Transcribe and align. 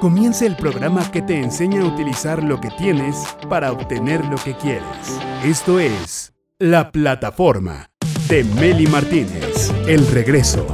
Comienza 0.00 0.46
el 0.46 0.56
programa 0.56 1.10
que 1.10 1.22
te 1.22 1.40
enseña 1.40 1.82
a 1.82 1.86
utilizar 1.86 2.42
lo 2.42 2.60
que 2.60 2.70
tienes 2.70 3.16
para 3.48 3.72
obtener 3.72 4.24
lo 4.24 4.36
que 4.36 4.54
quieres. 4.54 4.84
Esto 5.44 5.80
es 5.80 6.32
La 6.58 6.92
Plataforma 6.92 7.90
de 8.28 8.44
Meli 8.44 8.86
Martínez. 8.86 9.72
El 9.86 10.06
regreso. 10.06 10.66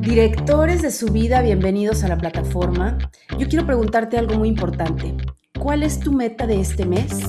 Directores 0.00 0.82
de 0.82 0.90
su 0.90 1.06
vida, 1.06 1.40
bienvenidos 1.40 2.04
a 2.04 2.08
la 2.08 2.18
plataforma. 2.18 2.98
Yo 3.38 3.48
quiero 3.48 3.64
preguntarte 3.64 4.18
algo 4.18 4.34
muy 4.34 4.48
importante. 4.48 5.16
¿Cuál 5.58 5.82
es 5.82 5.98
tu 5.98 6.12
meta 6.12 6.46
de 6.46 6.60
este 6.60 6.84
mes 6.84 7.22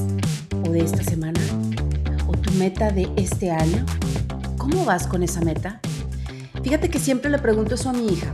o 0.65 0.71
de 0.71 0.79
esta 0.79 1.03
semana? 1.03 1.39
¿O 2.51 2.53
tu 2.53 2.59
meta 2.59 2.91
de 2.91 3.09
este 3.15 3.49
año? 3.49 3.85
¿Cómo 4.57 4.83
vas 4.83 5.07
con 5.07 5.23
esa 5.23 5.39
meta? 5.39 5.79
Fíjate 6.61 6.89
que 6.89 6.99
siempre 6.99 7.31
le 7.31 7.39
pregunto 7.39 7.75
eso 7.75 7.89
a 7.89 7.93
mi 7.93 8.07
hija. 8.07 8.29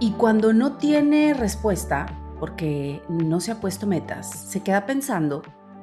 Y 0.00 0.12
cuando 0.12 0.52
no 0.52 0.78
tiene 0.78 1.32
respuesta, 1.32 2.06
porque 2.40 3.02
no 3.08 3.40
se 3.40 3.52
ha 3.52 3.60
puesto 3.60 3.86
metas, 3.86 4.48
se 4.48 4.62
queda 4.62 4.84
pensando, 4.84 5.42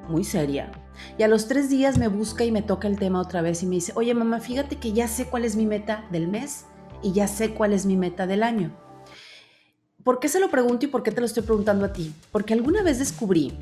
muy 0.10 0.26
seria. 0.26 0.72
Y 1.18 1.24
a 1.24 1.30
los 1.30 1.48
tres 1.48 1.70
días 1.70 1.98
me 1.98 2.10
busca 2.10 2.44
y 2.44 2.52
me 2.52 2.64
toca 2.64 2.88
el 2.90 3.00
tema 3.00 3.22
otra 3.22 3.42
vez 3.42 3.64
y 3.64 3.66
me 3.66 3.76
dice, 3.76 3.94
oye 3.96 4.14
mamá, 4.14 4.40
fíjate 4.40 4.76
que 4.76 4.92
ya 4.92 5.08
sé 5.08 5.26
cuál 5.26 5.46
es 5.46 5.56
mi 5.56 5.66
meta 5.66 6.06
del 6.12 6.28
mes 6.28 6.66
y 7.02 7.14
ya 7.14 7.28
sé 7.28 7.54
cuál 7.54 7.72
es 7.72 7.86
mi 7.86 7.96
meta 7.96 8.28
del 8.28 8.44
año. 8.44 8.76
¿Por 10.04 10.20
qué 10.20 10.28
se 10.28 10.40
lo 10.42 10.50
pregunto 10.50 10.86
y 10.86 10.90
por 10.90 11.02
qué 11.02 11.12
te 11.12 11.22
lo 11.22 11.28
estoy 11.28 11.44
preguntando 11.44 11.86
a 11.86 11.94
ti? 11.94 12.14
Porque 12.32 12.54
alguna 12.54 12.84
vez 12.84 13.00
descubrí, 13.00 13.58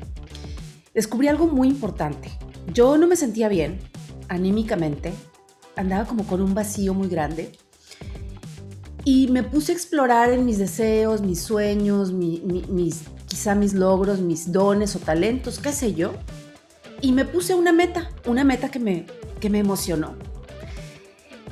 descubrí 0.92 1.28
algo 1.28 1.46
muy 1.46 1.68
importante. 1.68 2.30
Yo 2.72 2.96
no 2.98 3.06
me 3.06 3.16
sentía 3.16 3.48
bien 3.48 3.78
anímicamente, 4.28 5.12
andaba 5.76 6.06
como 6.06 6.24
con 6.24 6.40
un 6.40 6.54
vacío 6.54 6.94
muy 6.94 7.08
grande. 7.08 7.52
Y 9.04 9.28
me 9.28 9.42
puse 9.42 9.72
a 9.72 9.74
explorar 9.74 10.30
en 10.30 10.44
mis 10.44 10.58
deseos, 10.58 11.20
mis 11.22 11.40
sueños, 11.40 12.12
mis, 12.12 13.02
quizá 13.26 13.54
mis 13.54 13.74
logros, 13.74 14.20
mis 14.20 14.52
dones 14.52 14.94
o 14.94 14.98
talentos, 14.98 15.58
qué 15.58 15.72
sé 15.72 15.94
yo, 15.94 16.12
y 17.00 17.12
me 17.12 17.24
puse 17.24 17.54
una 17.54 17.72
meta, 17.72 18.10
una 18.26 18.44
meta 18.44 18.70
que 18.70 18.78
me, 18.78 19.06
que 19.40 19.50
me 19.50 19.58
emocionó. 19.58 20.14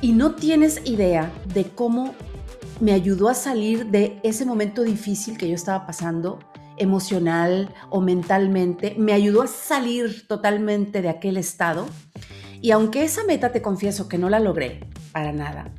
Y 0.01 0.13
no 0.13 0.35
tienes 0.35 0.81
idea 0.85 1.31
de 1.53 1.65
cómo 1.65 2.13
me 2.79 2.93
ayudó 2.93 3.27
a 3.27 3.33
salir 3.33 3.87
de 3.87 4.19
ese 4.23 4.45
momento 4.45 4.83
difícil 4.83 5.37
que 5.37 5.49
yo 5.49 5.55
estaba 5.55 5.85
pasando 5.85 6.39
emocional 6.79 7.73
o 7.89 8.01
mentalmente, 8.01 8.95
me 8.97 9.13
ayudó 9.13 9.43
a 9.43 9.47
salir 9.47 10.27
totalmente 10.27 11.01
de 11.01 11.09
aquel 11.09 11.37
estado. 11.37 11.85
Y 12.61 12.71
aunque 12.71 13.03
esa 13.03 13.23
meta 13.23 13.51
te 13.51 13.61
confieso 13.61 14.09
que 14.09 14.17
no 14.17 14.29
la 14.29 14.39
logré 14.39 14.81
para 15.11 15.31
nada, 15.31 15.71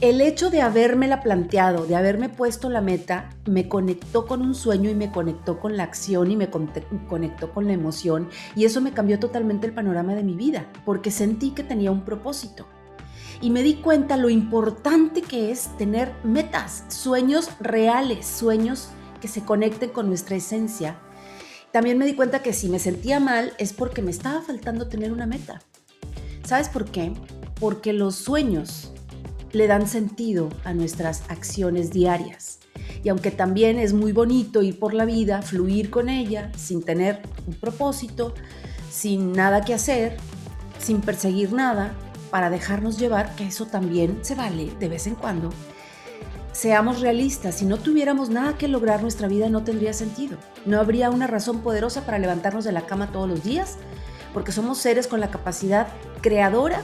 el 0.00 0.20
hecho 0.20 0.50
de 0.50 0.60
habérmela 0.60 1.22
planteado, 1.22 1.86
de 1.86 1.96
haberme 1.96 2.28
puesto 2.28 2.68
la 2.68 2.80
meta, 2.80 3.30
me 3.46 3.68
conectó 3.68 4.26
con 4.26 4.42
un 4.42 4.54
sueño 4.54 4.90
y 4.90 4.94
me 4.94 5.12
conectó 5.12 5.60
con 5.60 5.76
la 5.76 5.84
acción 5.84 6.30
y 6.30 6.36
me 6.36 6.50
conectó 6.50 7.52
con 7.52 7.66
la 7.66 7.72
emoción 7.72 8.28
y 8.56 8.64
eso 8.64 8.80
me 8.80 8.92
cambió 8.92 9.18
totalmente 9.18 9.66
el 9.66 9.72
panorama 9.72 10.14
de 10.14 10.24
mi 10.24 10.34
vida, 10.34 10.66
porque 10.84 11.10
sentí 11.10 11.52
que 11.52 11.62
tenía 11.62 11.90
un 11.90 12.04
propósito 12.04 12.66
y 13.40 13.50
me 13.50 13.62
di 13.62 13.74
cuenta 13.74 14.16
lo 14.16 14.30
importante 14.30 15.22
que 15.22 15.50
es 15.50 15.68
tener 15.76 16.12
metas, 16.24 16.84
sueños 16.88 17.50
reales, 17.60 18.26
sueños 18.26 18.88
que 19.24 19.28
se 19.28 19.42
conecten 19.42 19.88
con 19.88 20.08
nuestra 20.08 20.36
esencia. 20.36 20.98
También 21.72 21.96
me 21.96 22.04
di 22.04 22.14
cuenta 22.14 22.42
que 22.42 22.52
si 22.52 22.68
me 22.68 22.78
sentía 22.78 23.20
mal 23.20 23.54
es 23.56 23.72
porque 23.72 24.02
me 24.02 24.10
estaba 24.10 24.42
faltando 24.42 24.86
tener 24.86 25.12
una 25.12 25.24
meta. 25.24 25.62
¿Sabes 26.44 26.68
por 26.68 26.84
qué? 26.84 27.14
Porque 27.58 27.94
los 27.94 28.16
sueños 28.16 28.92
le 29.52 29.66
dan 29.66 29.88
sentido 29.88 30.50
a 30.64 30.74
nuestras 30.74 31.22
acciones 31.30 31.90
diarias. 31.90 32.58
Y 33.02 33.08
aunque 33.08 33.30
también 33.30 33.78
es 33.78 33.94
muy 33.94 34.12
bonito 34.12 34.60
ir 34.60 34.78
por 34.78 34.92
la 34.92 35.06
vida, 35.06 35.40
fluir 35.40 35.88
con 35.88 36.10
ella, 36.10 36.52
sin 36.54 36.82
tener 36.82 37.22
un 37.46 37.54
propósito, 37.54 38.34
sin 38.90 39.32
nada 39.32 39.62
que 39.62 39.72
hacer, 39.72 40.18
sin 40.78 41.00
perseguir 41.00 41.54
nada, 41.54 41.94
para 42.30 42.50
dejarnos 42.50 42.98
llevar, 42.98 43.34
que 43.36 43.46
eso 43.46 43.64
también 43.64 44.18
se 44.20 44.34
vale 44.34 44.70
de 44.78 44.88
vez 44.90 45.06
en 45.06 45.14
cuando. 45.14 45.48
Seamos 46.54 47.00
realistas, 47.00 47.56
si 47.56 47.66
no 47.66 47.78
tuviéramos 47.78 48.30
nada 48.30 48.56
que 48.56 48.68
lograr, 48.68 49.02
nuestra 49.02 49.26
vida 49.26 49.48
no 49.48 49.64
tendría 49.64 49.92
sentido. 49.92 50.38
No 50.64 50.78
habría 50.78 51.10
una 51.10 51.26
razón 51.26 51.62
poderosa 51.62 52.06
para 52.06 52.20
levantarnos 52.20 52.64
de 52.64 52.70
la 52.70 52.86
cama 52.86 53.10
todos 53.10 53.28
los 53.28 53.42
días, 53.42 53.76
porque 54.32 54.52
somos 54.52 54.78
seres 54.78 55.08
con 55.08 55.18
la 55.18 55.32
capacidad 55.32 55.88
creadora 56.22 56.80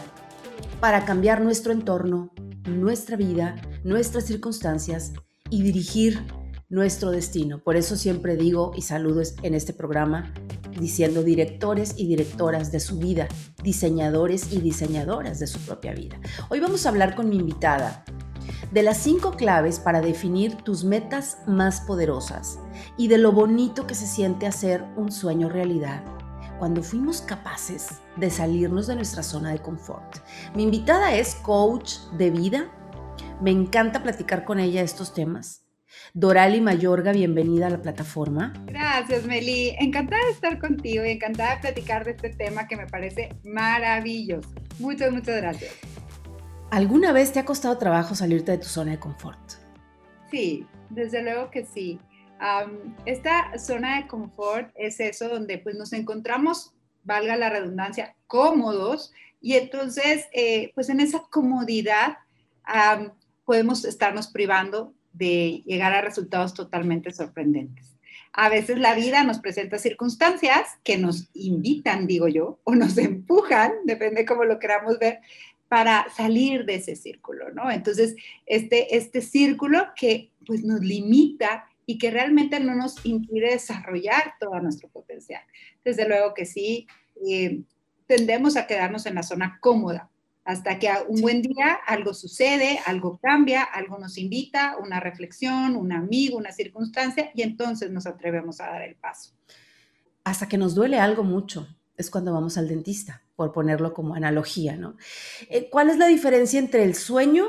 para 0.80 1.04
cambiar 1.04 1.41
nuestro 1.41 1.72
entorno, 1.72 2.32
nuestra 2.69 3.16
vida, 3.16 3.62
nuestras 3.84 4.25
circunstancias 4.25 5.12
y 5.50 5.62
dirigir 5.62 6.20
nuestro 6.69 7.12
destino. 7.12 7.62
Por 7.62 7.76
eso 7.76 7.94
siempre 7.94 8.34
digo 8.34 8.72
y 8.76 8.82
saludo 8.82 9.22
en 9.44 9.54
este 9.54 9.72
programa 9.72 10.34
diciendo 10.80 11.22
directores 11.22 11.94
y 11.97 12.09
directoras 12.09 12.72
de 12.72 12.80
su 12.80 12.98
vida, 12.98 13.28
diseñadores 13.62 14.53
y 14.53 14.60
diseñadoras 14.60 15.38
de 15.38 15.47
su 15.47 15.60
propia 15.60 15.94
vida. 15.94 16.19
Hoy 16.48 16.59
vamos 16.59 16.86
a 16.86 16.88
hablar 16.88 17.14
con 17.14 17.28
mi 17.28 17.36
invitada 17.36 18.04
de 18.70 18.82
las 18.82 18.98
cinco 18.98 19.32
claves 19.32 19.78
para 19.78 20.00
definir 20.00 20.56
tus 20.56 20.84
metas 20.84 21.38
más 21.46 21.80
poderosas 21.82 22.58
y 22.96 23.08
de 23.08 23.18
lo 23.18 23.32
bonito 23.32 23.86
que 23.86 23.94
se 23.94 24.06
siente 24.06 24.46
hacer 24.46 24.84
un 24.96 25.12
sueño 25.12 25.48
realidad 25.48 26.04
cuando 26.58 26.82
fuimos 26.82 27.22
capaces 27.22 28.00
de 28.16 28.28
salirnos 28.28 28.86
de 28.86 28.96
nuestra 28.96 29.22
zona 29.22 29.50
de 29.50 29.60
confort. 29.60 30.18
Mi 30.54 30.64
invitada 30.64 31.14
es 31.14 31.34
coach 31.36 31.94
de 32.18 32.30
vida. 32.30 32.70
Me 33.40 33.50
encanta 33.50 34.02
platicar 34.02 34.44
con 34.44 34.60
ella 34.60 34.82
estos 34.82 35.14
temas 35.14 35.70
Dorali 36.14 36.60
Mayorga, 36.60 37.12
bienvenida 37.12 37.66
a 37.66 37.70
la 37.70 37.82
plataforma. 37.82 38.52
Gracias, 38.66 39.24
Meli. 39.24 39.74
Encantada 39.78 40.24
de 40.26 40.32
estar 40.32 40.58
contigo 40.58 41.04
y 41.04 41.10
encantada 41.10 41.56
de 41.56 41.60
platicar 41.60 42.04
de 42.04 42.12
este 42.12 42.30
tema 42.30 42.66
que 42.66 42.76
me 42.76 42.86
parece 42.86 43.36
maravilloso. 43.44 44.48
Muchas, 44.78 45.12
muchas 45.12 45.36
gracias. 45.36 45.72
¿Alguna 46.70 47.12
vez 47.12 47.32
te 47.32 47.41
ha 47.41 47.44
costado 47.44 47.76
trabajo 47.78 48.14
salirte 48.14 48.53
de 48.53 48.58
tu 48.58 48.69
zona 48.69 48.92
de 48.92 49.00
confort? 49.00 49.41
Sí, 50.31 50.66
desde 50.88 51.20
luego 51.20 51.50
que 51.50 51.64
sí. 51.64 51.98
esta 53.06 53.58
zona 53.58 53.97
de 53.97 54.06
confort 54.06 54.70
es 54.76 55.00
eso 55.00 55.28
donde 55.28 55.59
pues 55.59 55.75
nos 55.75 55.92
encontramos, 55.92 56.72
valga 57.03 57.36
la 57.36 57.50
redundancia, 57.50 58.14
cómodos 58.28 59.12
y 59.41 59.54
entonces 59.54 60.28
eh, 60.32 60.70
pues 60.76 60.88
en 60.91 61.00
esa 61.00 61.22
comodidad 61.30 62.19
podemos 63.44 63.84
estarnos 63.84 64.28
privando 64.28 64.94
de 65.12 65.64
llegar 65.66 65.92
a 65.92 66.03
resultados 66.03 66.54
totalmente 66.54 67.10
sorprendentes. 67.10 67.97
A 68.32 68.48
veces 68.48 68.78
la 68.78 68.94
vida 68.94 69.25
nos 69.25 69.41
presenta 69.41 69.76
circunstancias 69.78 70.78
que 70.84 70.98
nos 70.98 71.30
invitan, 71.34 72.06
digo 72.06 72.28
yo, 72.28 72.60
o 72.62 72.76
nos 72.76 72.97
empujan, 72.97 73.72
depende 73.86 74.25
cómo 74.25 74.44
lo 74.44 74.60
queramos 74.60 75.00
ver, 75.00 75.19
para 75.70 76.08
salir 76.10 76.64
de 76.64 76.75
ese 76.75 76.97
círculo, 76.97 77.53
¿no? 77.53 77.70
Entonces, 77.70 78.16
este, 78.44 78.97
este 78.97 79.20
círculo 79.20 79.86
que 79.94 80.32
pues 80.44 80.64
nos 80.64 80.81
limita 80.81 81.64
y 81.86 81.97
que 81.97 82.10
realmente 82.10 82.58
no 82.58 82.75
nos 82.75 83.06
impide 83.06 83.53
desarrollar 83.53 84.34
todo 84.41 84.59
nuestro 84.59 84.88
potencial. 84.88 85.41
Desde 85.84 86.09
luego 86.09 86.34
que 86.34 86.44
sí, 86.44 86.88
eh, 87.25 87.60
tendemos 88.09 88.56
a 88.56 88.66
quedarnos 88.66 89.06
en 89.06 89.14
la 89.14 89.22
zona 89.22 89.59
cómoda, 89.60 90.10
hasta 90.42 90.80
que 90.80 90.91
un 91.06 91.20
buen 91.20 91.41
día 91.41 91.78
algo 91.86 92.14
sucede, 92.14 92.80
algo 92.84 93.20
cambia, 93.22 93.62
algo 93.62 93.97
nos 93.97 94.19
invita, 94.19 94.76
una 94.76 94.98
reflexión, 94.98 95.76
un 95.76 95.92
amigo, 95.92 96.36
una 96.36 96.50
circunstancia, 96.50 97.30
y 97.32 97.42
entonces 97.42 97.92
nos 97.92 98.09
atrevemos 98.09 98.60
a 98.60 98.66
dar 98.66 98.82
el 98.82 98.97
paso. 98.97 99.30
Hasta 100.25 100.48
que 100.48 100.59
nos 100.59 100.75
duele 100.75 100.98
algo 100.98 101.22
mucho, 101.22 101.69
es 102.00 102.10
cuando 102.10 102.32
vamos 102.32 102.58
al 102.58 102.68
dentista, 102.68 103.22
por 103.36 103.52
ponerlo 103.52 103.94
como 103.94 104.14
analogía, 104.14 104.76
¿no? 104.76 104.97
Eh, 105.48 105.68
¿Cuál 105.70 105.91
es 105.91 105.98
la 105.98 106.06
diferencia 106.06 106.58
entre 106.58 106.84
el 106.84 106.94
sueño? 106.94 107.47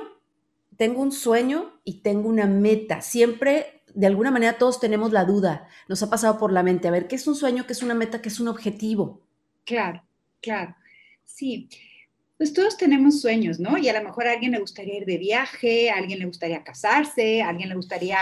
Tengo 0.78 1.02
un 1.02 1.12
sueño 1.12 1.80
y 1.84 2.02
tengo 2.02 2.30
una 2.30 2.46
meta. 2.46 3.02
Siempre, 3.02 3.84
de 3.94 4.08
alguna 4.08 4.32
manera, 4.32 4.58
todos 4.58 4.80
tenemos 4.80 5.12
la 5.12 5.26
duda. 5.26 5.68
Nos 5.88 6.02
ha 6.04 6.10
pasado 6.10 6.38
por 6.38 6.52
la 6.52 6.64
mente, 6.64 6.88
a 6.88 6.92
ver, 6.92 7.08
¿qué 7.08 7.16
es 7.16 7.28
un 7.28 7.36
sueño? 7.36 7.66
¿Qué 7.66 7.74
es 7.74 7.84
una 7.84 7.94
meta? 7.94 8.22
¿Qué 8.22 8.30
es 8.30 8.40
un 8.40 8.48
objetivo? 8.48 9.22
Claro, 9.66 10.04
claro. 10.42 10.76
Sí 11.24 11.70
pues 12.42 12.54
todos 12.54 12.76
tenemos 12.76 13.22
sueños, 13.22 13.60
¿no? 13.60 13.78
Y 13.78 13.88
a 13.88 13.94
lo 13.94 14.04
mejor 14.04 14.26
a 14.26 14.32
alguien 14.32 14.54
le 14.54 14.58
gustaría 14.58 14.98
ir 14.98 15.06
de 15.06 15.20
viaje, 15.20 15.92
a 15.92 15.98
alguien 15.98 16.18
le 16.18 16.26
gustaría 16.26 16.64
casarse, 16.64 17.44
a 17.44 17.50
alguien 17.50 17.70
le 17.70 17.76
gustaría 17.76 18.18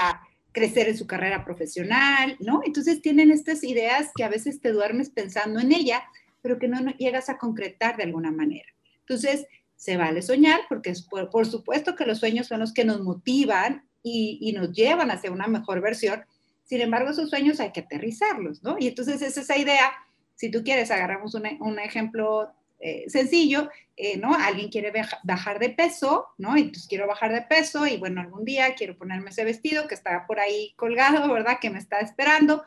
crecer 0.51 0.89
en 0.89 0.97
su 0.97 1.07
carrera 1.07 1.45
profesional, 1.45 2.35
¿no? 2.39 2.61
Entonces 2.65 3.01
tienen 3.01 3.31
estas 3.31 3.63
ideas 3.63 4.11
que 4.15 4.23
a 4.23 4.29
veces 4.29 4.61
te 4.61 4.71
duermes 4.71 5.09
pensando 5.09 5.59
en 5.59 5.71
ella, 5.71 6.03
pero 6.41 6.57
que 6.59 6.67
no, 6.67 6.79
llegas 6.97 7.29
a 7.29 7.37
concretar 7.37 7.97
de 7.97 8.03
alguna 8.03 8.31
manera. 8.31 8.67
Entonces, 9.01 9.45
se 9.75 9.95
vale 9.95 10.21
soñar 10.21 10.61
porque 10.67 10.93
por, 11.31 11.45
supuesto 11.45 11.95
que 11.95 12.05
los 12.05 12.19
sueños 12.19 12.47
son 12.47 12.59
los 12.59 12.73
que 12.73 12.83
nos 12.83 13.01
motivan 13.01 13.87
y, 14.03 14.51
nos 14.53 14.73
llevan 14.73 15.11
hacia 15.11 15.31
una 15.31 15.47
mejor 15.47 15.81
versión. 15.81 16.23
Sin 16.63 16.81
embargo, 16.81 17.11
esos 17.11 17.29
sueños 17.29 17.59
hay 17.59 17.71
que 17.71 17.81
aterrizarlos, 17.81 18.61
¿no? 18.63 18.75
Y 18.79 18.87
entonces 18.87 19.21
es 19.21 19.37
esa 19.37 19.57
idea, 19.57 19.91
si 20.35 20.51
tú 20.51 20.63
quieres, 20.63 20.91
agarramos 20.91 21.33
un 21.33 21.79
ejemplo 21.79 22.53
eh, 22.79 23.05
sencillo, 23.09 23.69
eh, 23.97 24.17
¿no? 24.17 24.33
Alguien 24.33 24.69
quiere 24.69 24.93
bajar 25.23 25.59
de 25.59 25.69
peso, 25.69 26.27
¿no? 26.37 26.55
Y 26.57 26.61
entonces 26.61 26.87
quiero 26.87 27.07
bajar 27.07 27.33
de 27.33 27.41
peso 27.41 27.85
y 27.85 27.97
bueno, 27.97 28.21
algún 28.21 28.45
día 28.45 28.73
quiero 28.75 28.97
ponerme 28.97 29.31
ese 29.31 29.43
vestido 29.43 29.87
que 29.87 29.95
está 29.95 30.25
por 30.25 30.39
ahí 30.39 30.73
colgado, 30.77 31.31
¿verdad? 31.31 31.59
Que 31.59 31.69
me 31.69 31.79
está 31.79 31.99
esperando. 31.99 32.63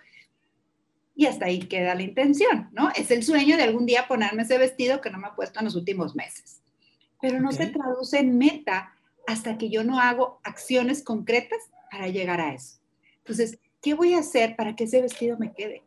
Y 1.15 1.27
hasta 1.27 1.47
ahí 1.47 1.61
queda 1.61 1.95
la 1.95 2.03
intención, 2.03 2.69
¿no? 2.73 2.91
Es 2.95 3.11
el 3.11 3.23
sueño 3.23 3.57
de 3.57 3.63
algún 3.63 3.87
día 3.87 4.07
ponerme 4.07 4.43
ese 4.43 4.59
vestido 4.59 5.01
que 5.01 5.11
no 5.11 5.19
me 5.19 5.29
he 5.29 5.33
puesto 5.33 5.61
en 5.61 5.67
los 5.67 5.77
últimos 5.77 6.15
meses. 6.15 6.61
Pero 7.21 7.41
no 7.41 7.53
se 7.53 7.67
traduce 7.67 8.19
en 8.19 8.37
meta 8.37 8.95
hasta 9.27 9.57
que 9.57 9.71
yo 9.71 9.85
no 9.85 9.99
hago 9.99 10.41
acciones 10.43 11.03
concretas 11.03 11.61
para 11.91 12.09
llegar 12.09 12.41
a 12.41 12.53
eso. 12.53 12.81
Entonces, 13.19 13.59
¿qué 13.81 13.95
voy 13.95 14.15
a 14.15 14.19
hacer 14.19 14.57
para 14.57 14.75
que 14.77 14.85
ese 14.85 15.01
vestido 15.01 15.39
me 15.39 15.53
quede? 15.53 15.83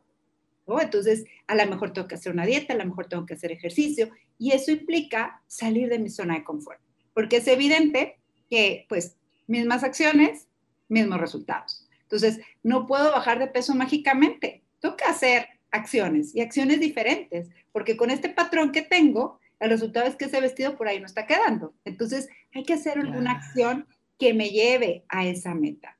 Entonces, 0.67 1.25
a 1.47 1.55
lo 1.55 1.65
mejor 1.67 1.93
tengo 1.93 2.07
que 2.07 2.15
hacer 2.15 2.31
una 2.31 2.45
dieta, 2.45 2.73
a 2.73 2.77
lo 2.77 2.85
mejor 2.85 3.07
tengo 3.07 3.25
que 3.25 3.35
hacer 3.35 3.51
ejercicio 3.51 4.09
y 4.37 4.51
eso 4.51 4.71
implica 4.71 5.41
salir 5.47 5.89
de 5.89 5.99
mi 5.99 6.09
zona 6.09 6.35
de 6.35 6.43
confort, 6.43 6.79
porque 7.13 7.37
es 7.37 7.47
evidente 7.47 8.19
que, 8.49 8.85
pues, 8.89 9.15
mismas 9.47 9.83
acciones, 9.83 10.47
mismos 10.89 11.19
resultados. 11.19 11.87
Entonces, 12.01 12.39
no 12.63 12.85
puedo 12.85 13.11
bajar 13.11 13.39
de 13.39 13.47
peso 13.47 13.75
mágicamente, 13.75 14.63
tengo 14.79 14.97
que 14.97 15.05
hacer 15.05 15.47
acciones 15.71 16.35
y 16.35 16.41
acciones 16.41 16.79
diferentes, 16.79 17.49
porque 17.71 17.97
con 17.97 18.09
este 18.09 18.29
patrón 18.29 18.71
que 18.71 18.81
tengo, 18.81 19.39
el 19.59 19.69
resultado 19.69 20.07
es 20.07 20.15
que 20.15 20.25
ese 20.25 20.41
vestido 20.41 20.75
por 20.77 20.87
ahí 20.87 20.99
no 20.99 21.05
está 21.05 21.25
quedando. 21.25 21.73
Entonces, 21.85 22.27
hay 22.53 22.63
que 22.63 22.73
hacer 22.73 22.97
alguna 22.99 23.31
acción 23.31 23.87
que 24.17 24.33
me 24.33 24.49
lleve 24.49 25.03
a 25.09 25.25
esa 25.25 25.53
meta. 25.53 25.94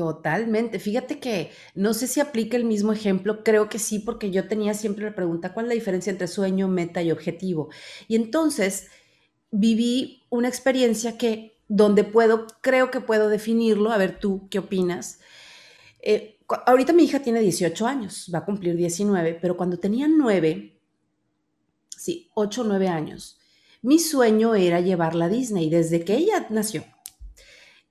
Totalmente. 0.00 0.78
Fíjate 0.78 1.18
que 1.20 1.50
no 1.74 1.92
sé 1.92 2.06
si 2.06 2.20
aplica 2.20 2.56
el 2.56 2.64
mismo 2.64 2.90
ejemplo, 2.90 3.44
creo 3.44 3.68
que 3.68 3.78
sí, 3.78 3.98
porque 3.98 4.30
yo 4.30 4.48
tenía 4.48 4.72
siempre 4.72 5.04
la 5.04 5.14
pregunta, 5.14 5.52
¿cuál 5.52 5.66
es 5.66 5.68
la 5.68 5.74
diferencia 5.74 6.10
entre 6.10 6.26
sueño, 6.26 6.68
meta 6.68 7.02
y 7.02 7.12
objetivo? 7.12 7.68
Y 8.08 8.16
entonces 8.16 8.86
viví 9.50 10.22
una 10.30 10.48
experiencia 10.48 11.18
que 11.18 11.58
donde 11.68 12.02
puedo, 12.02 12.46
creo 12.62 12.90
que 12.90 13.02
puedo 13.02 13.28
definirlo, 13.28 13.92
a 13.92 13.98
ver 13.98 14.18
tú 14.18 14.48
qué 14.48 14.60
opinas. 14.60 15.20
Eh, 16.00 16.38
ahorita 16.64 16.94
mi 16.94 17.04
hija 17.04 17.20
tiene 17.20 17.40
18 17.40 17.86
años, 17.86 18.30
va 18.34 18.38
a 18.38 18.44
cumplir 18.46 18.76
19, 18.76 19.34
pero 19.34 19.54
cuando 19.58 19.78
tenía 19.78 20.08
9, 20.08 20.80
sí, 21.94 22.30
8 22.32 22.62
o 22.62 22.64
9 22.64 22.88
años, 22.88 23.38
mi 23.82 23.98
sueño 23.98 24.54
era 24.54 24.80
llevarla 24.80 25.26
a 25.26 25.28
Disney 25.28 25.68
desde 25.68 26.06
que 26.06 26.14
ella 26.14 26.46
nació. 26.48 26.86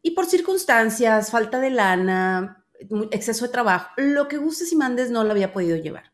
Y 0.01 0.11
por 0.11 0.25
circunstancias, 0.25 1.31
falta 1.31 1.59
de 1.59 1.69
lana, 1.69 2.65
exceso 3.11 3.45
de 3.45 3.51
trabajo, 3.51 3.89
lo 3.97 4.27
que 4.27 4.37
gustes 4.37 4.71
y 4.71 4.75
mandes 4.75 5.11
no 5.11 5.23
lo 5.23 5.31
había 5.31 5.51
podido 5.51 5.77
llevar. 5.77 6.13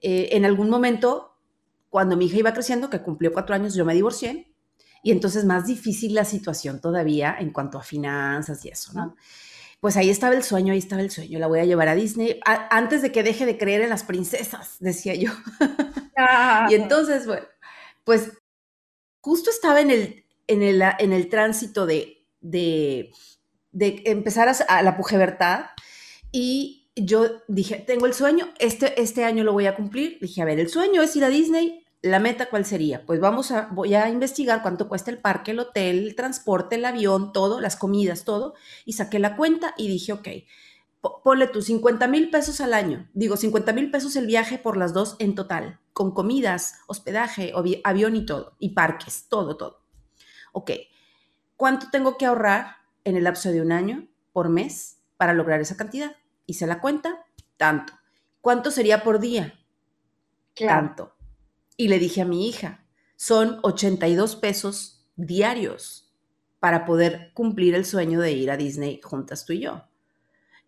Eh, 0.00 0.28
en 0.32 0.44
algún 0.44 0.68
momento, 0.68 1.38
cuando 1.88 2.16
mi 2.16 2.26
hija 2.26 2.38
iba 2.38 2.52
creciendo, 2.52 2.90
que 2.90 3.02
cumplió 3.02 3.32
cuatro 3.32 3.54
años, 3.54 3.74
yo 3.74 3.84
me 3.84 3.94
divorcié 3.94 4.52
y 5.02 5.12
entonces 5.12 5.44
más 5.44 5.66
difícil 5.66 6.14
la 6.14 6.24
situación 6.24 6.80
todavía 6.80 7.36
en 7.38 7.50
cuanto 7.50 7.78
a 7.78 7.82
finanzas 7.82 8.64
y 8.64 8.68
eso, 8.68 8.92
¿no? 8.92 9.16
Pues 9.80 9.96
ahí 9.96 10.10
estaba 10.10 10.34
el 10.34 10.42
sueño, 10.42 10.72
ahí 10.72 10.78
estaba 10.78 11.02
el 11.02 11.10
sueño, 11.10 11.38
la 11.38 11.46
voy 11.46 11.60
a 11.60 11.64
llevar 11.64 11.88
a 11.88 11.94
Disney 11.94 12.40
antes 12.44 13.02
de 13.02 13.12
que 13.12 13.22
deje 13.22 13.46
de 13.46 13.58
creer 13.58 13.82
en 13.82 13.90
las 13.90 14.04
princesas, 14.04 14.76
decía 14.80 15.14
yo. 15.14 15.30
y 16.70 16.74
entonces, 16.74 17.26
bueno, 17.26 17.46
pues 18.04 18.32
justo 19.20 19.50
estaba 19.50 19.80
en 19.80 19.90
el, 19.90 20.24
en 20.46 20.62
el, 20.62 20.82
en 20.98 21.12
el 21.12 21.28
tránsito 21.28 21.86
de 21.86 22.15
de, 22.50 23.12
empezar 23.72 24.48
a, 24.68 24.82
la 24.82 24.96
pujebertad 24.96 25.66
y 26.32 26.90
yo 26.96 27.42
dije, 27.48 27.76
tengo 27.76 28.06
el 28.06 28.14
sueño, 28.14 28.52
este, 28.58 29.00
este 29.00 29.24
año 29.24 29.44
lo 29.44 29.52
voy 29.52 29.66
a 29.66 29.76
cumplir. 29.76 30.18
Dije, 30.20 30.42
a 30.42 30.46
ver, 30.46 30.58
el 30.58 30.68
sueño 30.68 31.02
es 31.02 31.14
ir 31.14 31.24
a 31.24 31.28
Disney, 31.28 31.84
la 32.02 32.20
meta 32.20 32.48
cuál 32.48 32.64
sería? 32.64 33.04
Pues 33.04 33.20
vamos 33.20 33.50
a, 33.50 33.68
voy 33.72 33.94
a 33.94 34.08
investigar 34.08 34.62
cuánto 34.62 34.88
cuesta 34.88 35.10
el 35.10 35.18
parque, 35.18 35.50
el 35.50 35.58
hotel, 35.58 35.98
el 35.98 36.14
transporte, 36.14 36.76
el 36.76 36.84
avión, 36.84 37.32
todo, 37.32 37.60
las 37.60 37.76
comidas, 37.76 38.24
todo. 38.24 38.54
Y 38.84 38.94
saqué 38.94 39.18
la 39.18 39.36
cuenta 39.36 39.74
y 39.76 39.88
dije, 39.88 40.12
ok, 40.12 40.28
ponle 41.22 41.48
tú 41.48 41.62
50 41.62 42.06
mil 42.08 42.30
pesos 42.30 42.60
al 42.60 42.74
año. 42.74 43.08
Digo, 43.12 43.36
50 43.36 43.72
mil 43.72 43.90
pesos 43.90 44.16
el 44.16 44.26
viaje 44.26 44.58
por 44.58 44.76
las 44.76 44.92
dos 44.92 45.16
en 45.18 45.34
total, 45.34 45.80
con 45.92 46.12
comidas, 46.12 46.76
hospedaje, 46.86 47.52
avión 47.84 48.16
y 48.16 48.24
todo, 48.24 48.56
y 48.58 48.70
parques, 48.70 49.26
todo, 49.28 49.56
todo. 49.56 49.80
Ok, 50.52 50.70
¿cuánto 51.56 51.88
tengo 51.90 52.16
que 52.16 52.26
ahorrar 52.26 52.76
en 53.04 53.16
el 53.16 53.24
lapso 53.24 53.50
de 53.50 53.60
un 53.60 53.72
año 53.72 54.08
por 54.32 54.48
mes 54.48 54.98
para 55.16 55.34
lograr 55.34 55.60
esa 55.60 55.76
cantidad? 55.76 56.16
Hice 56.46 56.66
la 56.66 56.80
cuenta, 56.80 57.24
tanto. 57.56 57.92
¿Cuánto 58.40 58.70
sería 58.70 59.02
por 59.02 59.18
día? 59.18 59.54
Tanto. 60.54 61.16
Y 61.76 61.88
le 61.88 61.98
dije 61.98 62.22
a 62.22 62.26
mi 62.26 62.48
hija, 62.48 62.86
son 63.16 63.58
82 63.62 64.36
pesos 64.36 65.06
diarios 65.16 66.14
para 66.60 66.84
poder 66.84 67.32
cumplir 67.34 67.74
el 67.74 67.84
sueño 67.84 68.20
de 68.20 68.32
ir 68.32 68.50
a 68.50 68.56
Disney 68.56 69.00
juntas 69.02 69.44
tú 69.44 69.52
y 69.52 69.60
yo. 69.60 69.84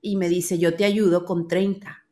Y 0.00 0.16
me 0.16 0.28
dice, 0.28 0.58
yo 0.58 0.74
te 0.74 0.84
ayudo 0.84 1.24
con 1.24 1.48
30 1.48 2.07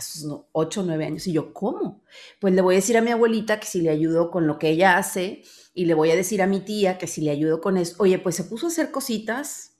a 0.00 0.02
sus 0.02 0.26
8 0.52 0.80
o 0.80 0.84
9 0.84 1.04
años. 1.04 1.26
Y 1.26 1.32
yo, 1.32 1.52
¿cómo? 1.52 2.02
Pues 2.40 2.54
le 2.54 2.62
voy 2.62 2.74
a 2.74 2.78
decir 2.78 2.96
a 2.96 3.02
mi 3.02 3.10
abuelita 3.10 3.60
que 3.60 3.66
si 3.66 3.80
le 3.82 3.90
ayudo 3.90 4.30
con 4.30 4.46
lo 4.46 4.58
que 4.58 4.70
ella 4.70 4.96
hace 4.96 5.42
y 5.74 5.84
le 5.84 5.94
voy 5.94 6.10
a 6.10 6.16
decir 6.16 6.42
a 6.42 6.46
mi 6.46 6.60
tía 6.60 6.98
que 6.98 7.06
si 7.06 7.20
le 7.20 7.30
ayudo 7.30 7.60
con 7.60 7.76
eso, 7.76 7.96
oye, 7.98 8.18
pues 8.18 8.36
se 8.36 8.44
puso 8.44 8.66
a 8.66 8.70
hacer 8.70 8.90
cositas, 8.90 9.76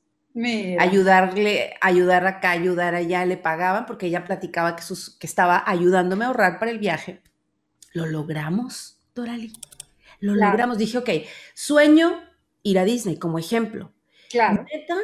ayudarle, 0.78 1.74
ayudar 1.80 2.26
acá, 2.26 2.50
ayudar 2.50 2.94
allá, 2.94 3.24
le 3.24 3.36
pagaban 3.36 3.86
porque 3.86 4.06
ella 4.06 4.24
platicaba 4.24 4.76
que, 4.76 4.82
sus, 4.82 5.16
que 5.18 5.26
estaba 5.26 5.62
ayudándome 5.66 6.24
a 6.24 6.28
ahorrar 6.28 6.58
para 6.58 6.70
el 6.70 6.78
viaje. 6.78 7.22
Lo 7.92 8.06
logramos, 8.06 8.98
Dorali. 9.14 9.52
Lo 10.20 10.34
logramos. 10.34 10.78
Dije, 10.78 10.98
ok, 10.98 11.10
sueño 11.54 12.22
ir 12.62 12.78
a 12.78 12.84
Disney 12.84 13.18
como 13.18 13.38
ejemplo. 13.38 13.92
Claro. 14.30 14.64
Meta, 14.72 14.96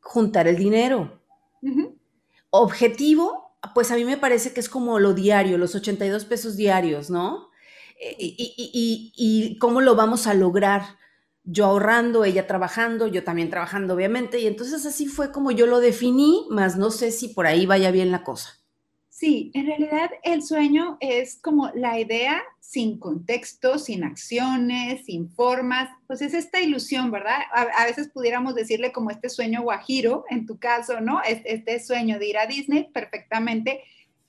juntar 0.00 0.46
el 0.46 0.56
dinero. 0.56 1.22
Objetivo, 2.50 3.43
pues 3.72 3.90
a 3.90 3.96
mí 3.96 4.04
me 4.04 4.16
parece 4.16 4.52
que 4.52 4.60
es 4.60 4.68
como 4.68 4.98
lo 4.98 5.14
diario, 5.14 5.58
los 5.58 5.74
82 5.74 6.24
pesos 6.24 6.56
diarios, 6.56 7.10
¿no? 7.10 7.50
Eh, 8.00 8.16
y, 8.18 9.56
cómo 9.58 9.80
lo 9.80 9.94
vamos 9.94 10.26
a 10.26 10.34
lograr. 10.34 10.98
Yo 11.44 11.66
ahorrando, 11.66 12.24
ella 12.24 12.46
trabajando, 12.46 13.06
yo 13.06 13.22
también 13.22 13.50
trabajando, 13.50 13.94
obviamente. 13.94 14.40
Y 14.40 14.46
entonces 14.46 14.86
así 14.86 15.06
fue 15.06 15.30
como 15.30 15.50
yo 15.50 15.66
lo 15.66 15.80
definí, 15.80 16.46
más 16.50 16.76
no 16.76 16.90
sé 16.90 17.12
si 17.12 17.28
por 17.28 17.46
ahí 17.46 17.66
vaya 17.66 17.90
bien 17.90 18.10
la 18.10 18.24
cosa. 18.24 18.63
Sí, 19.24 19.50
en 19.54 19.64
realidad 19.64 20.10
el 20.22 20.42
sueño 20.42 20.98
es 21.00 21.38
como 21.40 21.70
la 21.74 21.98
idea 21.98 22.42
sin 22.60 22.98
contexto, 22.98 23.78
sin 23.78 24.04
acciones, 24.04 25.06
sin 25.06 25.30
formas, 25.30 25.88
pues 26.06 26.20
es 26.20 26.34
esta 26.34 26.60
ilusión, 26.60 27.10
¿verdad? 27.10 27.38
A, 27.54 27.86
veces 27.86 28.10
pudiéramos 28.10 28.54
decirle 28.54 28.92
como 28.92 29.08
este 29.08 29.30
sueño 29.30 29.62
guajiro, 29.62 30.26
en 30.28 30.44
tu 30.44 30.58
caso, 30.58 31.00
¿no? 31.00 31.22
Este, 31.22 31.80
sueño 31.80 32.18
de 32.18 32.28
ir 32.28 32.36
a 32.36 32.44
Disney 32.44 32.90
perfectamente, 32.92 33.80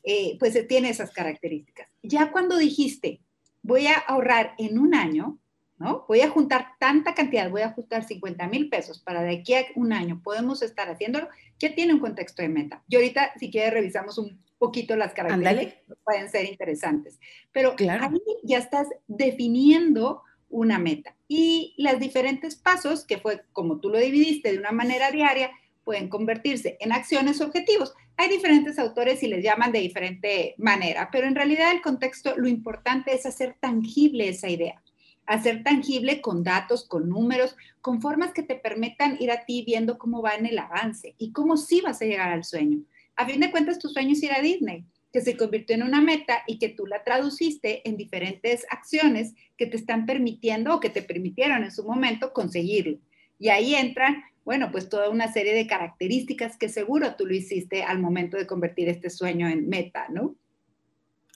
eh, 0.04 0.38
pues 0.40 0.66
tiene 0.70 0.92
esas 0.92 1.12
características. 1.12 1.90
Ya 2.02 2.32
cuando 2.32 2.58
dijiste, 2.58 3.20
voy 3.64 3.88
a 3.88 3.98
ahorrar 3.98 4.54
en 4.58 4.80
un 4.80 4.96
año, 4.96 5.38
¿no? 5.78 6.06
Voy 6.08 6.22
a 6.22 6.30
juntar 6.30 6.70
tanta 6.80 7.14
cantidad, 7.14 7.50
voy 7.50 7.64
a 7.64 7.68
ajustar 7.68 8.06
50 8.06 8.48
mil 8.48 8.70
pesos 8.70 9.02
para 9.02 9.24
de 9.24 9.40
aquí 9.40 9.56
a 9.56 9.66
un 9.76 9.92
año 9.92 10.22
podemos 10.24 10.62
estar 10.62 10.90
haciéndolo, 10.90 11.28
ya 11.60 11.76
tiene 11.76 11.94
un 11.94 12.00
contexto 12.00 12.44
de 12.44 12.48
meta. 12.48 12.82
Y 12.88 12.96
ahorita, 12.96 13.34
si 13.38 13.52
quieres, 13.52 13.74
revisamos 13.74 14.18
un 14.18 14.46
poquito 14.58 14.96
las 14.96 15.14
características 15.14 15.84
que 15.88 15.96
pueden 16.04 16.30
ser 16.30 16.46
interesantes. 16.46 17.20
Pero 17.52 17.76
claro. 17.76 18.06
ahí 18.06 18.20
ya 18.44 18.58
estás 18.58 18.88
definiendo 19.08 20.24
una 20.50 20.80
meta. 20.80 21.16
Y 21.28 21.74
los 21.78 22.00
diferentes 22.00 22.56
pasos, 22.56 23.06
que 23.06 23.18
fue 23.18 23.44
como 23.52 23.80
tú 23.80 23.90
lo 23.90 24.00
dividiste 24.00 24.52
de 24.52 24.60
una 24.60 24.72
manera 24.72 25.12
diaria, 25.12 25.52
pueden 25.84 26.10
convertirse 26.10 26.78
en 26.80 26.92
acciones 26.92 27.42
objetivos. 27.42 27.94
Hay 28.18 28.30
diferentes 28.30 28.80
autores 28.80 29.22
y 29.24 29.28
les 29.28 29.44
llaman 29.44 29.72
de 29.72 29.80
diferente 29.80 30.56
manera, 30.58 31.10
pero 31.12 31.28
en 31.28 31.36
realidad 31.36 31.72
el 31.72 31.82
contexto, 31.82 32.36
lo 32.38 32.48
importante 32.48 33.14
es 33.14 33.26
hacer 33.26 33.56
tangible 33.60 34.30
esa 34.30 34.50
idea, 34.50 34.82
hacer 35.26 35.64
tangible 35.64 36.22
con 36.22 36.44
datos, 36.44 36.88
con 36.88 37.10
números, 37.10 37.56
con 37.82 38.02
formas 38.02 38.32
que 38.32 38.42
te 38.42 38.56
permitan 38.56 39.18
ir 39.20 39.32
a 39.32 39.46
ti 39.46 39.64
viendo 39.66 39.98
cómo 39.98 40.22
va 40.22 40.36
en 40.36 40.46
el 40.46 40.58
avance 40.58 41.14
y 41.18 41.32
cómo 41.32 41.58
sí 41.58 41.82
vas 41.82 42.02
a 42.02 42.06
llegar 42.06 42.32
al 42.32 42.44
sueño 42.44 42.80
a 43.16 43.26
fin 43.26 43.40
de 43.40 43.52
cuentas 43.52 43.80
tu 43.80 43.90
sueño 43.90 44.14
es 44.14 44.24
ir 44.24 44.32
a 44.32 44.42
Disney, 44.42 44.86
que 45.12 45.22
se 45.22 45.38
convirtió 45.38 45.76
en 45.76 45.84
una 45.84 46.02
meta 46.02 46.44
y 46.46 46.60
que 46.60 46.70
tú 46.70 46.86
la 46.86 47.04
traduciste 47.04 47.88
en 47.88 47.96
diferentes 47.96 48.66
acciones 48.70 49.34
que 49.58 49.66
te 49.66 49.78
están 49.78 50.06
permitiendo 50.06 50.76
o 50.76 50.80
que 50.80 50.90
te 50.90 51.02
permitieron 51.02 51.64
en 51.64 51.72
su 51.72 51.86
momento 51.86 52.34
conseguirlo. 52.34 52.98
Y 53.40 53.50
ahí 53.50 53.76
entran, 53.76 54.24
bueno, 54.44 54.72
pues 54.72 54.90
toda 54.90 55.10
una 55.10 55.32
serie 55.32 55.54
de 55.54 55.68
características 55.68 56.58
que 56.58 56.70
seguro 56.70 57.16
tú 57.16 57.26
lo 57.26 57.34
hiciste 57.34 57.84
al 57.84 58.00
momento 58.00 58.38
de 58.38 58.48
convertir 58.48 58.90
este 58.90 59.10
sueño 59.10 59.48
en 59.48 59.70
meta, 59.70 60.08
¿no? 60.10 60.36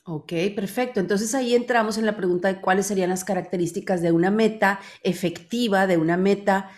Ok, 0.04 0.34
perfecto. 0.56 1.00
Entonces 1.00 1.34
ahí 1.36 1.56
entramos 1.56 1.98
en 1.98 2.06
la 2.06 2.18
pregunta 2.18 2.52
de 2.52 2.62
cuáles 2.62 2.88
serían 2.88 3.10
las 3.10 3.24
características 3.24 4.02
de 4.02 4.12
una 4.12 4.32
meta 4.32 4.80
efectiva, 5.04 5.88
de 5.88 5.98
una 5.98 6.18
meta 6.18 6.70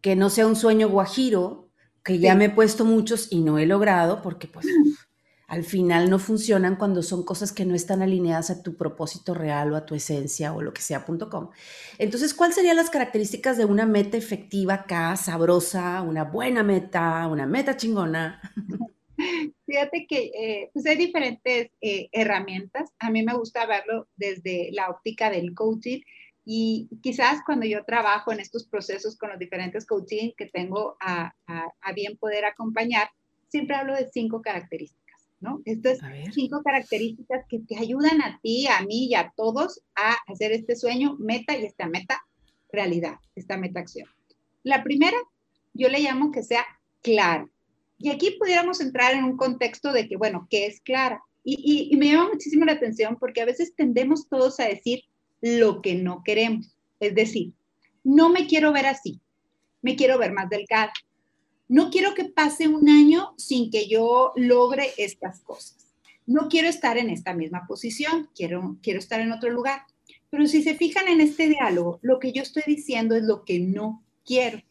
que 0.00 0.16
no 0.16 0.30
sea 0.30 0.46
un 0.46 0.56
sueño 0.56 0.88
guajiro, 0.88 1.69
que 2.04 2.18
ya 2.18 2.34
me 2.34 2.46
he 2.46 2.50
puesto 2.50 2.84
muchos 2.84 3.28
y 3.30 3.40
no 3.40 3.58
he 3.58 3.66
logrado 3.66 4.22
porque 4.22 4.46
pues 4.48 4.66
al 5.50 5.64
final 5.64 6.08
no 6.08 6.20
funcionan 6.20 6.76
cuando 6.76 7.02
son 7.02 7.24
cosas 7.24 7.50
que 7.50 7.64
no 7.64 7.74
están 7.74 8.02
alineadas 8.02 8.50
a 8.50 8.62
tu 8.62 8.76
propósito 8.76 9.34
real 9.34 9.72
o 9.72 9.76
a 9.76 9.84
tu 9.84 9.96
esencia 9.96 10.54
o 10.54 10.62
lo 10.62 10.72
que 10.72 10.80
sea.com. 10.80 11.50
Entonces, 11.98 12.34
¿cuáles 12.34 12.54
serían 12.54 12.76
las 12.76 12.88
características 12.88 13.58
de 13.58 13.64
una 13.64 13.84
meta 13.84 14.16
efectiva 14.16 14.74
acá, 14.74 15.16
sabrosa, 15.16 16.02
una 16.02 16.22
buena 16.22 16.62
meta, 16.62 17.26
una 17.26 17.46
meta 17.46 17.76
chingona? 17.76 18.40
Fíjate 19.66 20.06
que 20.08 20.30
eh, 20.34 20.70
pues 20.72 20.86
hay 20.86 20.96
diferentes 20.96 21.70
eh, 21.80 22.08
herramientas. 22.12 22.90
A 23.00 23.10
mí 23.10 23.24
me 23.24 23.34
gusta 23.34 23.66
verlo 23.66 24.06
desde 24.14 24.70
la 24.70 24.88
óptica 24.88 25.30
del 25.30 25.52
coaching 25.54 26.00
y 26.52 26.88
quizás 27.00 27.42
cuando 27.46 27.64
yo 27.64 27.84
trabajo 27.84 28.32
en 28.32 28.40
estos 28.40 28.66
procesos 28.66 29.16
con 29.16 29.30
los 29.30 29.38
diferentes 29.38 29.86
coaching 29.86 30.32
que 30.36 30.46
tengo 30.46 30.96
a, 31.00 31.32
a 31.46 31.92
bien 31.92 32.16
poder 32.16 32.44
acompañar, 32.44 33.08
siempre 33.46 33.76
hablo 33.76 33.94
de 33.94 34.10
cinco 34.12 34.42
características. 34.42 35.00
¿no? 35.38 35.62
Estas 35.64 36.00
cinco 36.34 36.60
características 36.64 37.44
que 37.48 37.60
te 37.60 37.78
ayudan 37.78 38.20
a 38.20 38.40
ti, 38.42 38.66
a 38.66 38.82
mí 38.82 39.06
y 39.06 39.14
a 39.14 39.32
todos 39.36 39.80
a 39.94 40.16
hacer 40.26 40.50
este 40.50 40.74
sueño 40.74 41.14
meta 41.20 41.56
y 41.56 41.64
esta 41.64 41.86
meta 41.86 42.20
realidad, 42.72 43.14
esta 43.36 43.56
meta 43.56 43.78
acción. 43.78 44.08
La 44.64 44.82
primera, 44.82 45.16
yo 45.72 45.88
le 45.88 46.00
llamo 46.00 46.32
que 46.32 46.42
sea 46.42 46.66
clara. 47.00 47.48
Y 47.96 48.10
aquí 48.10 48.32
pudiéramos 48.40 48.80
entrar 48.80 49.14
en 49.14 49.22
un 49.22 49.36
contexto 49.36 49.92
de 49.92 50.08
que, 50.08 50.16
bueno, 50.16 50.48
¿qué 50.50 50.66
es 50.66 50.80
clara? 50.80 51.22
Y, 51.44 51.88
y 51.92 51.96
me 51.96 52.06
llama 52.08 52.30
muchísimo 52.30 52.64
la 52.64 52.72
atención 52.72 53.18
porque 53.20 53.40
a 53.40 53.46
veces 53.46 53.72
tendemos 53.76 54.28
todos 54.28 54.58
a 54.58 54.64
decir 54.64 55.04
lo 55.40 55.82
que 55.82 55.94
no 55.94 56.22
queremos. 56.24 56.76
Es 56.98 57.14
decir, 57.14 57.52
no 58.04 58.28
me 58.28 58.46
quiero 58.46 58.72
ver 58.72 58.86
así, 58.86 59.20
me 59.82 59.96
quiero 59.96 60.18
ver 60.18 60.32
más 60.32 60.48
delgada, 60.48 60.92
no 61.68 61.90
quiero 61.90 62.14
que 62.14 62.24
pase 62.24 62.66
un 62.66 62.88
año 62.88 63.32
sin 63.36 63.70
que 63.70 63.88
yo 63.88 64.32
logre 64.36 64.90
estas 64.96 65.40
cosas. 65.40 65.94
No 66.26 66.48
quiero 66.48 66.68
estar 66.68 66.98
en 66.98 67.10
esta 67.10 67.32
misma 67.34 67.64
posición, 67.66 68.28
quiero, 68.34 68.76
quiero 68.82 68.98
estar 68.98 69.20
en 69.20 69.32
otro 69.32 69.50
lugar. 69.50 69.82
Pero 70.30 70.46
si 70.46 70.62
se 70.62 70.74
fijan 70.74 71.08
en 71.08 71.20
este 71.20 71.48
diálogo, 71.48 71.98
lo 72.02 72.18
que 72.18 72.32
yo 72.32 72.42
estoy 72.42 72.62
diciendo 72.66 73.14
es 73.14 73.22
lo 73.22 73.44
que 73.44 73.60
no 73.60 74.04
quiero. 74.24 74.62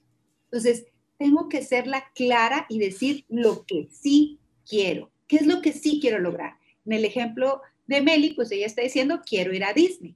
Entonces, 0.45 0.85
tengo 1.17 1.49
que 1.49 1.61
ser 1.61 1.85
la 1.85 2.03
clara 2.15 2.65
y 2.69 2.79
decir 2.79 3.25
lo 3.27 3.65
que 3.65 3.89
sí 3.91 4.39
quiero. 4.67 5.11
¿Qué 5.27 5.37
es 5.37 5.45
lo 5.45 5.61
que 5.61 5.73
sí 5.73 5.99
quiero 6.01 6.19
lograr? 6.19 6.53
En 6.85 6.93
el 6.93 7.05
ejemplo 7.05 7.61
de 7.87 8.01
Meli, 8.01 8.33
pues 8.33 8.51
ella 8.51 8.65
está 8.65 8.81
diciendo, 8.81 9.21
quiero 9.25 9.53
ir 9.53 9.63
a 9.63 9.73
Disney. 9.73 10.15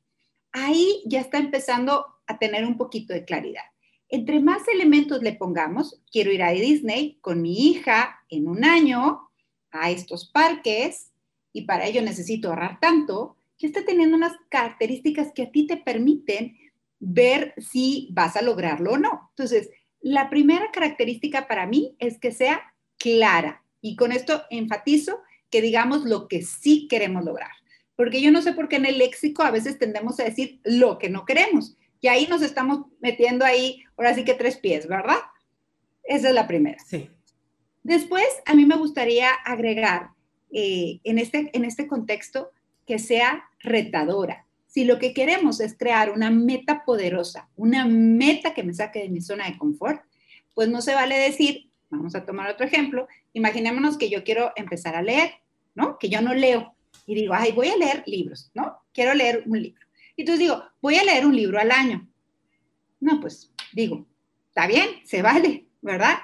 Ahí 0.53 1.03
ya 1.05 1.19
está 1.19 1.39
empezando 1.39 2.05
a 2.25 2.39
tener 2.39 2.65
un 2.65 2.77
poquito 2.77 3.13
de 3.13 3.25
claridad. 3.25 3.63
Entre 4.07 4.39
más 4.39 4.67
elementos 4.67 5.21
le 5.21 5.33
pongamos, 5.33 6.01
quiero 6.11 6.31
ir 6.31 6.43
a 6.43 6.51
Disney 6.51 7.17
con 7.21 7.41
mi 7.41 7.69
hija 7.69 8.23
en 8.29 8.47
un 8.47 8.63
año 8.63 9.29
a 9.71 9.89
estos 9.89 10.29
parques 10.29 11.11
y 11.51 11.63
para 11.63 11.85
ello 11.85 12.01
necesito 12.01 12.49
ahorrar 12.49 12.79
tanto, 12.79 13.35
que 13.57 13.67
está 13.67 13.83
teniendo 13.85 14.15
unas 14.15 14.33
características 14.49 15.31
que 15.33 15.43
a 15.43 15.51
ti 15.51 15.67
te 15.67 15.77
permiten 15.77 16.57
ver 16.99 17.53
si 17.57 18.09
vas 18.11 18.35
a 18.35 18.41
lograrlo 18.41 18.93
o 18.93 18.97
no. 18.97 19.29
Entonces, 19.31 19.69
la 19.99 20.29
primera 20.29 20.71
característica 20.71 21.47
para 21.47 21.65
mí 21.65 21.95
es 21.99 22.19
que 22.19 22.31
sea 22.31 22.61
clara 22.97 23.63
y 23.81 23.95
con 23.95 24.11
esto 24.11 24.43
enfatizo 24.49 25.21
que 25.49 25.61
digamos 25.61 26.03
lo 26.03 26.27
que 26.27 26.41
sí 26.41 26.87
queremos 26.87 27.23
lograr. 27.23 27.51
Porque 27.95 28.21
yo 28.21 28.31
no 28.31 28.41
sé 28.41 28.53
por 28.53 28.69
qué 28.69 28.77
en 28.77 28.85
el 28.85 28.97
léxico 28.97 29.43
a 29.43 29.51
veces 29.51 29.77
tendemos 29.77 30.19
a 30.19 30.23
decir 30.23 30.59
lo 30.63 30.97
que 30.97 31.09
no 31.09 31.25
queremos. 31.25 31.75
Y 32.01 32.07
ahí 32.07 32.27
nos 32.27 32.41
estamos 32.41 32.85
metiendo 32.99 33.45
ahí, 33.45 33.83
ahora 33.97 34.13
sí 34.13 34.25
que 34.25 34.33
tres 34.33 34.57
pies, 34.57 34.87
¿verdad? 34.87 35.19
Esa 36.03 36.29
es 36.29 36.35
la 36.35 36.47
primera. 36.47 36.77
Sí. 36.85 37.09
Después, 37.83 38.25
a 38.45 38.55
mí 38.55 38.65
me 38.65 38.77
gustaría 38.77 39.29
agregar 39.45 40.09
eh, 40.51 40.99
en, 41.03 41.17
este, 41.17 41.49
en 41.53 41.65
este 41.65 41.87
contexto 41.87 42.51
que 42.85 42.99
sea 42.99 43.45
retadora. 43.59 44.45
Si 44.67 44.85
lo 44.85 44.99
que 44.99 45.13
queremos 45.13 45.59
es 45.59 45.77
crear 45.77 46.11
una 46.11 46.31
meta 46.31 46.83
poderosa, 46.83 47.49
una 47.55 47.85
meta 47.85 48.53
que 48.53 48.63
me 48.63 48.73
saque 48.73 48.99
de 48.99 49.09
mi 49.09 49.21
zona 49.21 49.47
de 49.47 49.57
confort, 49.57 50.01
pues 50.53 50.67
no 50.67 50.81
se 50.81 50.95
vale 50.95 51.17
decir, 51.17 51.69
vamos 51.89 52.15
a 52.15 52.25
tomar 52.25 52.49
otro 52.49 52.65
ejemplo, 52.65 53.07
imaginémonos 53.33 53.97
que 53.97 54.09
yo 54.09 54.23
quiero 54.23 54.51
empezar 54.55 54.95
a 54.95 55.01
leer, 55.01 55.31
¿no? 55.75 55.97
Que 55.99 56.09
yo 56.09 56.21
no 56.21 56.33
leo 56.33 56.75
y 57.05 57.15
digo, 57.15 57.33
ay, 57.33 57.51
voy 57.51 57.69
a 57.69 57.77
leer 57.77 58.03
libros, 58.05 58.51
¿no? 58.53 58.77
Quiero 58.93 59.13
leer 59.13 59.43
un 59.45 59.61
libro. 59.61 59.85
Y 60.15 60.21
entonces 60.21 60.39
digo, 60.39 60.63
voy 60.81 60.95
a 60.95 61.03
leer 61.03 61.25
un 61.25 61.35
libro 61.35 61.59
al 61.59 61.71
año. 61.71 62.07
No, 62.99 63.19
pues 63.19 63.51
digo, 63.73 64.05
está 64.47 64.67
bien, 64.67 64.89
se 65.05 65.21
vale, 65.21 65.67
¿verdad? 65.81 66.19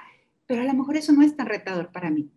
Pero 0.45 0.61
a 0.61 0.65
lo 0.65 0.73
mejor 0.73 0.97
eso 0.97 1.11
no 1.11 1.23
es 1.23 1.35
tan 1.35 1.47
retador 1.47 1.91
para 1.91 2.09
mí. 2.09 2.29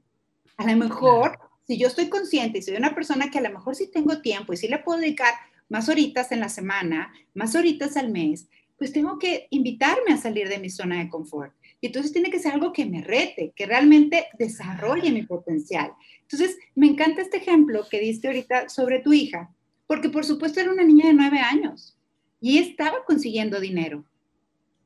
A 0.56 0.66
lo 0.66 0.76
mejor, 0.76 1.38
si 1.66 1.78
yo 1.78 1.86
estoy 1.86 2.08
consciente 2.08 2.58
y 2.58 2.62
soy 2.62 2.76
una 2.76 2.94
persona 2.94 3.30
que 3.30 3.38
a 3.38 3.42
lo 3.42 3.50
mejor 3.50 3.74
sí 3.74 3.90
tengo 3.90 4.20
tiempo 4.20 4.52
y 4.52 4.56
sí 4.56 4.68
le 4.68 4.78
puedo 4.78 5.00
dedicar 5.00 5.34
más 5.68 5.88
horitas 5.88 6.32
en 6.32 6.40
la 6.40 6.48
semana, 6.48 7.12
más 7.34 7.54
horitas 7.54 7.96
al 7.96 8.10
mes, 8.10 8.48
pues 8.82 8.92
tengo 8.92 9.16
que 9.16 9.46
invitarme 9.50 10.12
a 10.12 10.16
salir 10.16 10.48
de 10.48 10.58
mi 10.58 10.68
zona 10.68 10.98
de 10.98 11.08
confort. 11.08 11.54
Y 11.80 11.86
entonces 11.86 12.12
tiene 12.12 12.30
que 12.30 12.40
ser 12.40 12.54
algo 12.54 12.72
que 12.72 12.84
me 12.84 13.00
rete, 13.00 13.52
que 13.54 13.64
realmente 13.64 14.26
desarrolle 14.36 15.12
mi 15.12 15.22
potencial. 15.22 15.92
Entonces, 16.22 16.58
me 16.74 16.88
encanta 16.88 17.22
este 17.22 17.36
ejemplo 17.36 17.86
que 17.88 18.00
diste 18.00 18.26
ahorita 18.26 18.68
sobre 18.68 18.98
tu 18.98 19.12
hija, 19.12 19.54
porque 19.86 20.08
por 20.08 20.24
supuesto 20.24 20.58
era 20.58 20.72
una 20.72 20.82
niña 20.82 21.06
de 21.06 21.14
nueve 21.14 21.38
años 21.38 21.96
y 22.40 22.58
estaba 22.58 23.04
consiguiendo 23.04 23.60
dinero. 23.60 24.04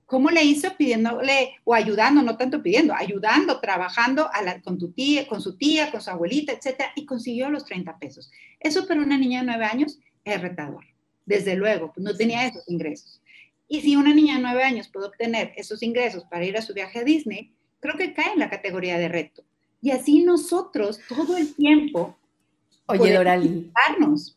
¿Cómo 0.05 0.29
le 0.29 0.45
hizo 0.45 0.77
pidiéndole 0.77 1.55
o 1.65 1.73
ayudando, 1.73 2.21
no 2.21 2.37
tanto 2.37 2.63
pidiendo, 2.63 2.93
ayudando, 2.93 3.61
trabajando 3.61 4.29
con 4.63 4.77
tu 4.77 4.93
tía, 4.93 5.27
con 5.27 5.41
su 5.41 5.57
tía, 5.57 5.91
con 5.91 6.03
su 6.03 6.11
abuelita, 6.11 6.53
etcétera, 6.53 6.93
y 6.97 7.07
consiguió 7.07 7.49
los 7.49 7.65
30 7.65 7.99
pesos? 7.99 8.31
Eso 8.61 8.87
para 8.87 9.01
una 9.01 9.17
niña 9.17 9.41
de 9.41 9.47
nueve 9.47 9.65
años 9.65 9.99
es 10.23 10.39
retador. 10.43 10.85
Desde 11.25 11.57
luego, 11.57 11.95
no 11.97 12.15
tenía 12.15 12.47
esos 12.47 12.69
ingresos. 12.69 13.23
Y 13.69 13.81
si 13.81 13.97
una 13.97 14.15
niña 14.15 14.37
de 14.37 14.43
nueve 14.43 14.63
años 14.63 14.89
puede 14.89 15.07
obtener 15.07 15.53
esos 15.57 15.83
ingresos 15.83 16.25
para 16.25 16.45
ir 16.45 16.57
a 16.57 16.63
su 16.63 16.73
viaje 16.73 17.01
a 17.01 17.05
Disney, 17.05 17.53
creo 17.81 17.97
que 17.97 18.15
cae 18.15 18.33
en 18.33 18.39
la 18.39 18.51
categoría 18.51 18.99
de 18.99 19.09
reto. 19.09 19.43
Y 19.83 19.91
así 19.91 20.23
nosotros 20.23 21.01
todo 21.09 21.37
el 21.37 21.55
tiempo. 21.55 22.17
Oye, 22.87 23.13
Dorali. 23.13 23.71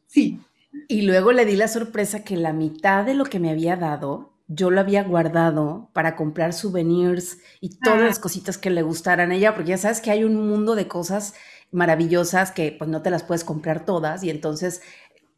Sí. 0.07 0.39
Y 0.88 1.03
luego 1.03 1.31
le 1.31 1.45
di 1.45 1.55
la 1.55 1.67
sorpresa 1.67 2.24
que 2.24 2.38
la 2.38 2.53
mitad 2.53 3.05
de 3.05 3.13
lo 3.13 3.25
que 3.25 3.39
me 3.39 3.50
había 3.50 3.75
dado, 3.75 4.31
yo 4.48 4.71
lo 4.71 4.79
había 4.79 5.03
guardado 5.03 5.89
para 5.93 6.15
comprar 6.15 6.53
souvenirs 6.53 7.38
y 7.62 7.69
todas 7.79 8.01
las 8.01 8.19
cositas 8.19 8.57
que 8.57 8.69
le 8.69 8.81
gustaran 8.81 9.31
a 9.31 9.36
ella, 9.36 9.53
porque 9.53 9.69
ya 9.69 9.77
sabes 9.77 10.01
que 10.01 10.12
hay 10.12 10.24
un 10.24 10.48
mundo 10.48 10.75
de 10.75 10.88
cosas 10.88 11.36
maravillosas 11.71 12.51
que 12.51 12.71
pues 12.71 12.89
no 12.89 13.01
te 13.03 13.12
las 13.12 13.24
puedes 13.24 13.43
comprar 13.43 13.86
todas 13.86 14.24
y 14.24 14.29
entonces 14.31 14.81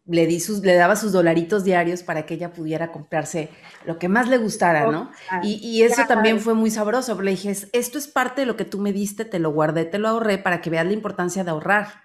le 0.06 0.26
di 0.26 0.40
sus, 0.40 0.62
le 0.62 0.76
daba 0.76 0.96
sus 0.96 1.12
dolaritos 1.12 1.64
diarios 1.64 2.04
para 2.04 2.26
que 2.26 2.34
ella 2.34 2.54
pudiera 2.54 2.92
comprarse 2.92 3.50
lo 3.86 4.00
que 4.00 4.10
más 4.10 4.28
le 4.28 4.38
gustara, 4.38 4.92
¿no? 4.92 5.12
Y, 5.44 5.56
y 5.64 5.84
eso 5.84 6.04
también 6.08 6.40
fue 6.40 6.54
muy 6.54 6.72
sabroso, 6.72 7.22
le 7.22 7.32
dije, 7.32 7.56
esto 7.72 7.98
es 7.98 8.08
parte 8.08 8.42
de 8.42 8.48
lo 8.48 8.58
que 8.58 8.66
tú 8.66 8.80
me 8.80 8.94
diste, 8.94 9.26
te 9.26 9.40
lo 9.40 9.52
guardé, 9.52 9.86
te 9.86 10.00
lo 10.00 10.10
ahorré 10.10 10.38
para 10.38 10.62
que 10.62 10.70
veas 10.70 10.86
la 10.86 10.94
importancia 10.94 11.44
de 11.44 11.52
ahorrar. 11.52 12.02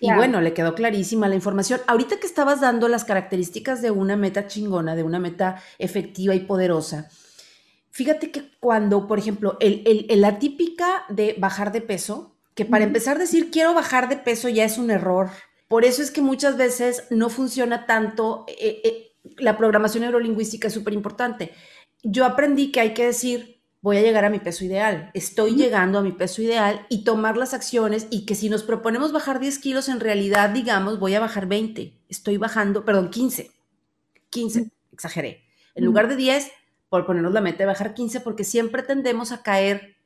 Y 0.00 0.12
bueno, 0.12 0.40
le 0.40 0.54
quedó 0.54 0.74
clarísima 0.74 1.28
la 1.28 1.34
información. 1.34 1.80
Ahorita 1.86 2.20
que 2.20 2.26
estabas 2.26 2.60
dando 2.60 2.88
las 2.88 3.04
características 3.04 3.82
de 3.82 3.90
una 3.90 4.16
meta 4.16 4.46
chingona, 4.46 4.94
de 4.94 5.02
una 5.02 5.18
meta 5.18 5.60
efectiva 5.78 6.34
y 6.34 6.40
poderosa, 6.40 7.08
fíjate 7.90 8.30
que 8.30 8.50
cuando, 8.60 9.08
por 9.08 9.18
ejemplo, 9.18 9.56
el, 9.60 10.06
la 10.08 10.38
típica 10.38 11.04
de 11.08 11.34
bajar 11.38 11.72
de 11.72 11.80
peso, 11.80 12.36
que 12.54 12.64
para 12.64 12.84
empezar 12.84 13.16
a 13.16 13.20
decir 13.20 13.50
quiero 13.50 13.74
bajar 13.74 14.08
de 14.08 14.16
peso 14.16 14.48
ya 14.48 14.64
es 14.64 14.78
un 14.78 14.90
error. 14.90 15.30
Por 15.68 15.84
eso 15.84 16.02
es 16.02 16.10
que 16.10 16.22
muchas 16.22 16.56
veces 16.56 17.04
no 17.10 17.28
funciona 17.28 17.86
tanto. 17.86 18.44
Eh, 18.48 18.80
eh, 18.84 19.12
la 19.36 19.56
programación 19.56 20.02
neurolingüística 20.02 20.68
es 20.68 20.74
súper 20.74 20.94
importante. 20.94 21.52
Yo 22.02 22.24
aprendí 22.24 22.72
que 22.72 22.80
hay 22.80 22.94
que 22.94 23.06
decir 23.06 23.58
voy 23.80 23.96
a 23.96 24.02
llegar 24.02 24.24
a 24.24 24.30
mi 24.30 24.40
peso 24.40 24.64
ideal, 24.64 25.10
estoy 25.14 25.54
llegando 25.54 25.98
a 25.98 26.02
mi 26.02 26.12
peso 26.12 26.42
ideal 26.42 26.84
y 26.88 27.04
tomar 27.04 27.36
las 27.36 27.54
acciones 27.54 28.08
y 28.10 28.26
que 28.26 28.34
si 28.34 28.48
nos 28.48 28.62
proponemos 28.64 29.12
bajar 29.12 29.38
10 29.38 29.58
kilos, 29.60 29.88
en 29.88 30.00
realidad 30.00 30.50
digamos, 30.50 30.98
voy 30.98 31.14
a 31.14 31.20
bajar 31.20 31.46
20, 31.46 31.96
estoy 32.08 32.38
bajando, 32.38 32.84
perdón, 32.84 33.10
15, 33.10 33.50
15, 34.30 34.70
exageré. 34.92 35.44
En 35.74 35.84
lugar 35.84 36.08
de 36.08 36.16
10, 36.16 36.50
por 36.88 37.06
ponernos 37.06 37.32
la 37.32 37.40
meta 37.40 37.58
de 37.58 37.66
bajar 37.66 37.94
15, 37.94 38.20
porque 38.20 38.44
siempre 38.44 38.82
tendemos 38.82 39.30
a 39.30 39.42
caer 39.42 39.96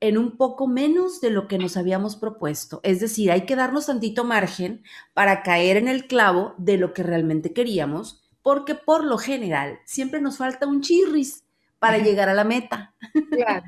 en 0.00 0.16
un 0.16 0.36
poco 0.36 0.66
menos 0.66 1.20
de 1.20 1.30
lo 1.30 1.46
que 1.46 1.58
nos 1.58 1.76
habíamos 1.76 2.16
propuesto. 2.16 2.80
Es 2.82 3.00
decir, 3.00 3.30
hay 3.30 3.42
que 3.42 3.56
darnos 3.56 3.86
tantito 3.86 4.24
margen 4.24 4.82
para 5.12 5.42
caer 5.42 5.76
en 5.76 5.88
el 5.88 6.06
clavo 6.06 6.54
de 6.56 6.78
lo 6.78 6.94
que 6.94 7.02
realmente 7.02 7.52
queríamos, 7.52 8.22
porque 8.42 8.74
por 8.74 9.04
lo 9.04 9.18
general 9.18 9.78
siempre 9.84 10.20
nos 10.20 10.38
falta 10.38 10.66
un 10.66 10.80
chirris 10.80 11.44
para 11.78 11.98
llegar 11.98 12.28
a 12.28 12.34
la 12.34 12.44
meta. 12.44 12.94
Claro. 13.30 13.64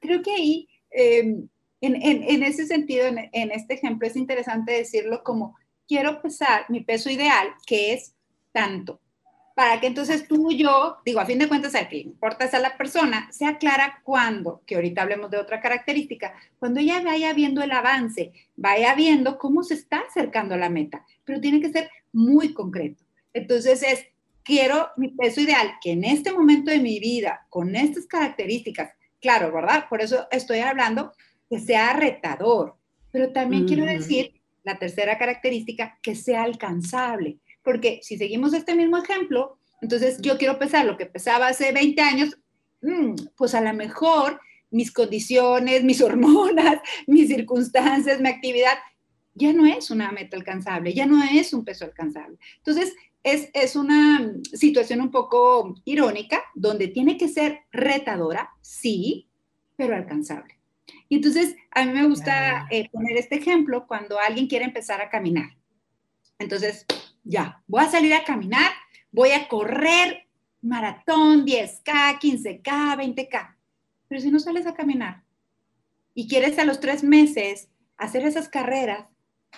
Creo 0.00 0.22
que 0.22 0.30
ahí, 0.30 0.68
em, 0.90 1.48
en, 1.80 2.42
ese 2.42 2.66
sentido, 2.66 3.06
en, 3.06 3.18
en, 3.32 3.50
este 3.50 3.74
ejemplo, 3.74 4.06
es 4.06 4.16
interesante 4.16 4.72
decirlo 4.72 5.22
como, 5.24 5.56
quiero 5.88 6.20
pesar 6.22 6.66
mi 6.68 6.80
peso 6.80 7.10
ideal, 7.10 7.48
que 7.66 7.92
es 7.92 8.14
tanto. 8.52 9.00
Para 9.56 9.80
que 9.80 9.86
entonces 9.86 10.28
tú 10.28 10.50
y 10.50 10.58
yo, 10.58 10.98
digo, 11.02 11.18
a 11.18 11.24
fin 11.24 11.38
de 11.38 11.48
cuentas, 11.48 11.74
al 11.74 11.88
que 11.88 11.96
importa 11.96 12.44
es 12.44 12.52
a 12.52 12.58
la 12.58 12.76
persona, 12.76 13.32
sea 13.32 13.56
clara 13.56 14.02
cuando, 14.04 14.60
que 14.66 14.74
ahorita 14.74 15.00
hablemos 15.00 15.30
de 15.30 15.38
otra 15.38 15.62
característica, 15.62 16.34
cuando 16.58 16.78
ella 16.78 17.00
vaya 17.00 17.32
viendo 17.32 17.62
el 17.62 17.72
avance, 17.72 18.32
vaya 18.54 18.94
viendo 18.94 19.38
cómo 19.38 19.62
se 19.62 19.72
está 19.72 20.00
acercando 20.00 20.54
a 20.54 20.58
la 20.58 20.68
meta, 20.68 21.06
pero 21.24 21.40
tiene 21.40 21.62
que 21.62 21.72
ser 21.72 21.88
muy 22.12 22.52
concreto. 22.52 23.02
Entonces 23.32 23.82
es, 23.82 24.04
quiero 24.42 24.90
mi 24.98 25.08
peso 25.08 25.40
ideal, 25.40 25.72
que 25.80 25.92
en 25.92 26.04
este 26.04 26.34
momento 26.34 26.70
de 26.70 26.78
mi 26.78 27.00
vida, 27.00 27.46
con 27.48 27.74
estas 27.76 28.04
características, 28.04 28.90
claro, 29.22 29.50
¿verdad? 29.54 29.88
Por 29.88 30.02
eso 30.02 30.28
estoy 30.30 30.58
hablando 30.58 31.14
que 31.48 31.60
sea 31.60 31.94
retador, 31.94 32.76
pero 33.10 33.32
también 33.32 33.66
quiero 33.66 33.86
decir 33.86 34.34
la 34.64 34.78
tercera 34.78 35.16
característica, 35.16 35.98
que 36.02 36.14
sea 36.14 36.42
alcanzable 36.42 37.38
porque 37.66 37.98
si 38.00 38.16
seguimos 38.16 38.54
este 38.54 38.76
mismo 38.76 38.96
ejemplo, 38.96 39.58
entonces 39.82 40.18
yo 40.22 40.38
quiero 40.38 40.56
pesar 40.56 40.86
lo 40.86 40.96
que 40.96 41.04
pesaba 41.04 41.48
hace 41.48 41.72
20 41.72 42.00
años, 42.00 42.38
mm, 42.80 43.14
pues 43.36 43.56
a 43.56 43.60
lo 43.60 43.74
mejor 43.74 44.40
mis 44.70 44.92
condiciones, 44.92 45.82
mis 45.82 46.00
hormonas, 46.06 46.80
mis 47.08 47.26
circunstancias, 47.26 48.20
mi 48.20 48.28
actividad, 48.28 48.78
ya 49.34 49.52
no 49.52 49.66
es 49.66 49.90
una 49.90 50.12
meta 50.12 50.36
alcanzable, 50.36 50.94
ya 50.94 51.06
no 51.06 51.22
es 51.24 51.52
un 51.52 51.64
peso 51.64 51.84
alcanzable. 51.84 52.38
Entonces, 52.58 52.94
es, 53.24 53.50
es, 53.52 53.74
una 53.74 54.32
situación 54.52 55.00
un 55.00 55.10
poco 55.10 55.74
irónica, 55.84 56.44
donde 56.54 56.86
tiene 56.86 57.16
que 57.16 57.26
ser 57.26 57.62
retadora, 57.72 58.50
sí, 58.60 59.28
pero 59.74 59.96
alcanzable. 59.96 60.56
Y 61.08 61.16
entonces, 61.16 61.56
a 61.72 61.84
mí 61.84 61.92
me 61.92 62.06
gusta 62.06 62.68
eh, 62.70 62.88
poner 62.90 63.16
este 63.16 63.34
ejemplo 63.34 63.88
cuando 63.88 64.20
alguien 64.20 64.46
quiere 64.46 64.64
empezar 64.64 65.00
a 65.02 65.10
caminar. 65.10 65.56
Entonces, 66.38 66.86
ya, 67.26 67.62
voy 67.66 67.82
a 67.82 67.90
salir 67.90 68.14
a 68.14 68.24
caminar, 68.24 68.70
voy 69.10 69.32
a 69.32 69.48
correr 69.48 70.28
maratón, 70.62 71.44
10K, 71.44 72.18
15K, 72.20 72.62
20K. 72.62 73.56
Pero 74.08 74.20
si 74.20 74.30
no 74.30 74.38
sales 74.38 74.66
a 74.66 74.74
caminar 74.74 75.24
y 76.14 76.28
quieres 76.28 76.58
a 76.58 76.64
los 76.64 76.80
tres 76.80 77.02
meses 77.02 77.68
hacer 77.96 78.24
esas 78.24 78.48
carreras, 78.48 79.06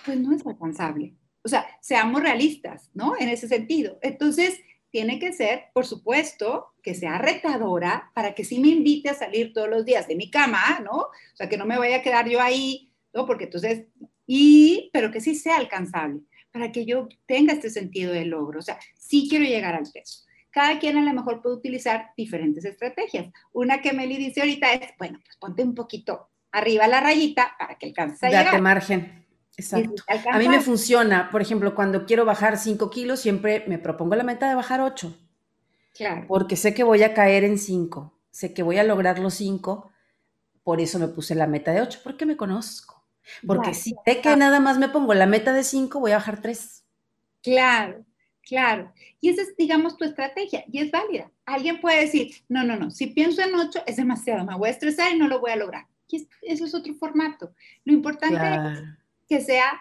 pues 0.05 0.19
no 0.19 0.35
es 0.35 0.47
alcanzable. 0.47 1.15
O 1.43 1.49
sea, 1.49 1.67
seamos 1.81 2.23
realistas, 2.23 2.91
¿no? 2.95 3.15
En 3.19 3.29
ese 3.29 3.49
sentido. 3.49 3.99
Entonces, 4.03 4.59
tiene 4.91 5.19
que 5.19 5.33
ser, 5.33 5.65
por 5.75 5.87
supuesto, 5.87 6.73
que 6.83 6.95
sea 6.95 7.19
retadora 7.19 8.11
para 8.15 8.35
que 8.35 8.45
sí 8.45 8.59
me 8.59 8.69
invite 8.69 9.11
a 9.11 9.15
salir 9.15 9.53
todos 9.53 9.69
los 9.69 9.85
días 9.85 10.09
de 10.09 10.17
mi 10.17 10.31
cama, 10.31 10.81
¿no? 10.83 10.97
O 10.97 11.37
sea, 11.37 11.49
que 11.49 11.59
no 11.59 11.67
me 11.67 11.79
vaya 11.79 11.97
a 11.97 12.03
quedar 12.03 12.29
yo 12.29 12.41
ahí, 12.41 12.91
¿no? 13.13 13.27
Porque 13.27 13.45
entonces, 13.45 13.87
y, 14.27 14.91
pero 14.93 15.11
que 15.11 15.21
sí 15.21 15.35
sea 15.35 15.57
alcanzable 15.57 16.23
para 16.53 16.73
que 16.73 16.85
yo 16.85 17.09
tenga 17.27 17.53
este 17.53 17.71
sentido 17.71 18.13
de 18.13 18.25
logro. 18.25 18.59
O 18.59 18.63
sea, 18.63 18.79
sí 18.97 19.27
quiero 19.29 19.45
llegar 19.45 19.75
al 19.75 19.91
peso. 19.93 20.25
Cada 20.51 20.79
quien 20.79 20.97
a 20.97 21.03
lo 21.03 21.13
mejor 21.13 21.43
puede 21.43 21.57
utilizar 21.57 22.11
diferentes 22.17 22.65
estrategias. 22.65 23.33
Una 23.53 23.81
que 23.81 23.93
Meli 23.93 24.17
dice 24.17 24.41
ahorita 24.41 24.73
es, 24.73 24.91
bueno, 24.99 25.19
pues 25.25 25.37
ponte 25.37 25.63
un 25.63 25.75
poquito 25.75 26.31
arriba 26.51 26.89
la 26.89 27.01
rayita 27.01 27.55
para 27.59 27.77
que 27.77 27.87
alcances 27.87 28.23
a 28.23 28.31
Date 28.45 28.61
margen. 28.61 29.27
Exacto. 29.57 30.05
A 30.31 30.39
mí 30.39 30.49
me 30.49 30.61
funciona, 30.61 31.31
por 31.31 31.43
ejemplo, 31.43 31.75
cuando 31.75 32.07
quiero 32.07 32.25
bajar 32.25 32.59
5 32.59 32.91
kilos, 32.91 33.21
siempre 33.21 33.65
me 33.67 33.79
propongo 33.79 34.15
la 34.15 34.23
meta 34.23 34.49
de 34.49 34.55
bajar 34.55 34.81
8. 34.81 35.17
Claro. 35.95 36.27
Porque 36.29 36.55
sé 36.55 36.75
que 36.75 36.85
voy 36.85 37.03
a 37.03 37.13
caer 37.13 37.43
en 37.43 37.59
5, 37.59 38.17
sé 38.31 38.55
que 38.55 38.63
voy 38.63 38.79
a 38.79 38.85
lograr 38.85 39.19
los 39.19 39.35
5, 39.35 39.91
por 40.63 40.81
eso 40.81 41.01
me 41.01 41.09
puse 41.09 41.35
la 41.35 41.49
meta 41.49 41.73
de 41.73 41.81
8, 41.81 42.01
porque 42.05 42.25
me 42.25 42.37
conozco. 42.37 42.98
Porque 43.47 43.75
si 43.75 43.95
sé 44.05 44.21
que 44.21 44.37
nada 44.37 44.61
más 44.61 44.79
me 44.79 44.89
pongo 44.89 45.15
la 45.15 45.27
meta 45.27 45.53
de 45.53 45.65
5, 45.65 46.01
voy 46.01 46.13
a 46.13 46.17
bajar 46.17 46.41
3. 46.41 46.85
Claro, 47.43 48.05
claro. 48.43 48.93
Y 49.21 49.31
esa 49.31 49.43
es, 49.43 49.57
digamos, 49.57 49.97
tu 49.97 50.05
estrategia 50.05 50.65
y 50.71 50.81
es 50.81 50.91
válida. 50.91 51.31
Alguien 51.45 51.81
puede 51.81 52.01
decir, 52.01 52.35
no, 52.49 52.65
no, 52.65 52.77
no, 52.77 52.91
si 52.91 53.09
pienso 53.09 53.43
en 53.43 53.55
8 53.55 53.85
es 53.87 53.97
demasiado, 53.97 54.45
me 54.45 54.57
voy 54.57 54.69
a 54.69 54.73
estresar 54.73 55.13
y 55.13 55.19
no 55.19 55.29
lo 55.29 55.41
voy 55.41 55.51
a 55.53 55.57
lograr. 55.57 55.87
Y 56.09 56.27
eso 56.43 56.65
es 56.65 56.75
otro 56.75 56.95
formato. 56.95 57.53
Lo 57.85 57.93
importante 57.93 58.37
es 58.37 58.81
que 59.29 59.41
sea, 59.41 59.73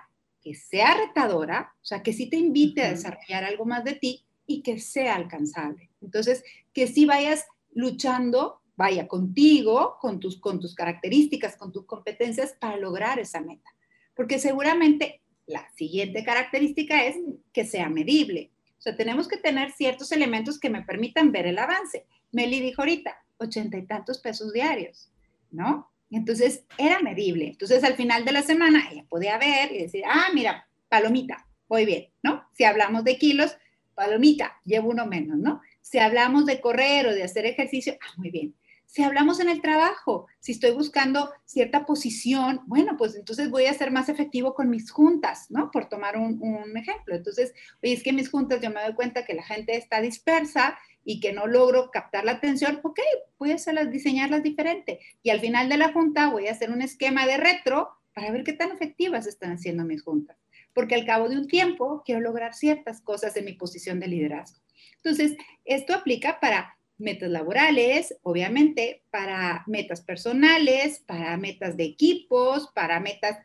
que 0.42 0.56
sea 0.56 0.94
retadora, 0.96 1.74
o 1.82 1.86
sea, 1.86 2.04
que 2.04 2.14
sí 2.14 2.30
te 2.30 2.38
invite 2.38 2.84
a 2.84 2.90
desarrollar 2.90 3.44
algo 3.44 3.66
más 3.66 3.84
de 3.84 3.94
ti 3.94 4.26
y 4.46 4.62
que 4.62 4.80
sea 4.80 5.16
alcanzable. 5.16 5.90
Entonces, 6.02 6.44
que 6.74 6.88
sí 6.88 7.06
vayas 7.06 7.46
luchando 7.74 8.62
vaya 8.78 9.08
contigo, 9.08 9.98
con 10.00 10.20
tus, 10.20 10.40
con 10.40 10.60
tus 10.60 10.76
características, 10.76 11.58
con 11.58 11.74
tus 11.74 11.86
competencias 11.86 12.56
para 12.58 12.78
lograr 12.78 13.20
esa 13.20 13.42
meta. 13.42 13.70
Porque 14.16 14.40
seguramente 14.40 15.22
la 15.48 15.68
siguiente 15.76 16.24
característica 16.24 17.06
es 17.06 17.18
que 17.52 17.66
sea 17.66 17.90
medible. 17.90 18.52
O 18.78 18.82
sea, 18.82 18.96
tenemos 18.96 19.28
que 19.28 19.38
tener 19.38 19.72
ciertos 19.72 20.12
elementos 20.12 20.60
que 20.60 20.70
me 20.70 20.84
permitan 20.84 21.32
ver 21.32 21.48
el 21.48 21.58
avance. 21.58 22.06
Meli 22.32 22.60
dijo 22.60 22.84
ahorita, 22.84 23.18
ochenta 23.38 23.78
y 23.78 23.86
tantos 23.86 24.20
pesos 24.20 24.54
diarios, 24.54 25.12
¿no? 25.52 25.92
Entonces 26.12 26.64
era 26.78 27.00
medible. 27.00 27.48
Entonces 27.48 27.84
al 27.84 27.96
final 27.96 28.26
de 28.26 28.32
la 28.32 28.44
semana 28.44 28.88
ella 28.92 29.06
podía 29.10 29.38
ver 29.38 29.74
y 29.74 29.80
decir, 29.80 30.04
ah, 30.08 30.28
mira, 30.34 30.68
palomita, 30.88 31.48
voy 31.68 31.86
bien, 31.86 32.10
¿no? 32.22 32.48
Si 32.54 32.64
hablamos 32.64 33.04
de 33.04 33.18
kilos, 33.18 33.58
palomita, 33.96 34.62
llevo 34.64 34.90
uno 34.90 35.08
menos, 35.08 35.38
¿no? 35.38 35.62
Si 35.82 35.98
hablamos 35.98 36.46
de 36.46 36.62
correr 36.62 37.08
o 37.08 37.16
de 37.16 37.24
hacer 37.24 37.46
ejercicio, 37.46 37.98
ah, 38.02 38.14
muy 38.18 38.30
bien. 38.30 38.54
Si 38.88 39.04
hablamos 39.04 39.42
en 39.42 39.50
el 39.50 39.62
trabajo, 39.62 40.28
si 40.40 40.54
estoy 40.54 40.72
buscando 40.72 41.30
cierta 41.44 41.86
posición, 41.86 42.62
bueno, 42.68 42.96
pues 42.98 43.16
entonces 43.16 43.52
voy 43.52 43.66
a 43.66 43.74
ser 43.74 43.92
más 43.92 44.08
efectivo 44.08 44.54
con 44.56 44.70
mis 44.70 44.92
juntas, 44.92 45.52
¿no? 45.52 45.72
Por 45.72 45.90
tomar 45.90 46.18
un, 46.18 46.76
ejemplo. 46.78 47.14
Entonces, 47.14 47.54
oye, 47.84 47.94
es 47.94 48.02
que 48.02 48.14
mis 48.14 48.32
juntas 48.32 48.62
yo 48.62 48.70
me 48.70 48.82
doy 48.82 48.96
cuenta 48.96 49.26
que 49.26 49.34
la 49.34 49.44
gente 49.44 49.76
está 49.76 50.00
dispersa 50.00 50.80
y 51.04 51.20
que 51.20 51.34
no 51.34 51.48
logro 51.48 51.92
captar 51.92 52.24
la 52.24 52.32
atención, 52.34 52.80
ok, 52.82 53.00
voy 53.38 53.52
a 53.52 53.56
hacerlas, 53.56 53.92
diseñarlas 53.92 54.42
diferente. 54.42 55.00
Y 55.22 55.32
al 55.32 55.42
final 55.42 55.68
de 55.68 55.78
la 55.78 55.92
junta 55.92 56.30
voy 56.30 56.48
a 56.48 56.52
hacer 56.52 56.72
un 56.72 56.82
esquema 56.82 57.28
de 57.28 57.38
retro 57.38 57.90
para 58.14 58.32
ver 58.32 58.46
qué 58.46 58.54
tan 58.54 58.72
efectivas 58.72 59.28
están 59.28 59.52
haciendo 59.52 59.84
mis 59.84 60.02
juntas. 60.02 60.38
Porque 60.74 60.96
al 60.96 61.06
cabo 61.06 61.28
de 61.28 61.36
un 61.36 61.48
tiempo 61.48 62.04
quiero 62.06 62.22
lograr 62.22 62.54
ciertas 62.54 63.02
cosas 63.02 63.36
en 63.36 63.44
mi 63.44 63.54
posición 63.54 64.00
de 64.00 64.08
liderazgo. 64.08 64.62
Entonces, 65.04 65.36
esto 65.66 65.94
aplica 65.94 66.40
para 66.40 66.77
metas 66.98 67.30
laborales, 67.30 68.16
obviamente, 68.24 69.04
para 69.12 69.64
metas 69.68 70.02
personales, 70.02 71.00
para 71.06 71.38
metas 71.38 71.78
de 71.78 71.84
equipos, 71.84 72.72
para 72.74 73.00
metas, 73.00 73.38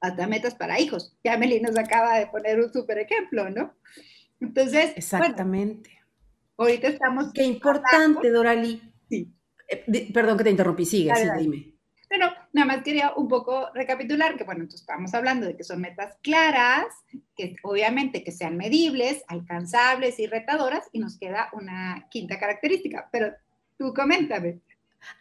hasta 0.00 0.26
metas 0.26 0.54
para 0.54 0.80
hijos. 0.80 1.16
Ya 1.24 1.36
Meli 1.36 1.60
nos 1.60 1.76
acaba 1.78 2.18
de 2.18 2.26
poner 2.26 2.60
un 2.60 2.72
súper 2.72 2.98
ejemplo, 2.98 3.50
¿no? 3.50 3.74
Entonces, 4.40 4.92
exactamente. 4.96 5.90
ahorita 6.56 6.88
estamos. 6.88 7.32
Qué 7.32 7.44
importante, 7.44 8.30
Dorali. 8.30 8.82
Sí. 9.08 9.32
Eh, 9.68 10.10
perdón 10.12 10.38
que 10.38 10.44
te 10.44 10.50
interrumpí, 10.50 10.84
sigue, 10.84 11.14
sí, 11.14 11.28
dime. 11.38 11.71
Pero 12.12 12.30
nada 12.52 12.66
más 12.66 12.84
quería 12.84 13.14
un 13.16 13.26
poco 13.26 13.70
recapitular 13.72 14.36
que, 14.36 14.44
bueno, 14.44 14.60
entonces 14.60 14.82
estamos 14.82 15.14
hablando 15.14 15.46
de 15.46 15.56
que 15.56 15.64
son 15.64 15.80
metas 15.80 16.14
claras, 16.20 16.84
que 17.34 17.56
obviamente 17.62 18.22
que 18.22 18.30
sean 18.30 18.58
medibles, 18.58 19.22
alcanzables 19.28 20.18
y 20.18 20.26
retadoras, 20.26 20.84
y 20.92 20.98
nos 20.98 21.16
queda 21.16 21.48
una 21.54 22.06
quinta 22.10 22.38
característica, 22.38 23.08
pero 23.10 23.32
tú 23.78 23.94
coméntame. 23.94 24.58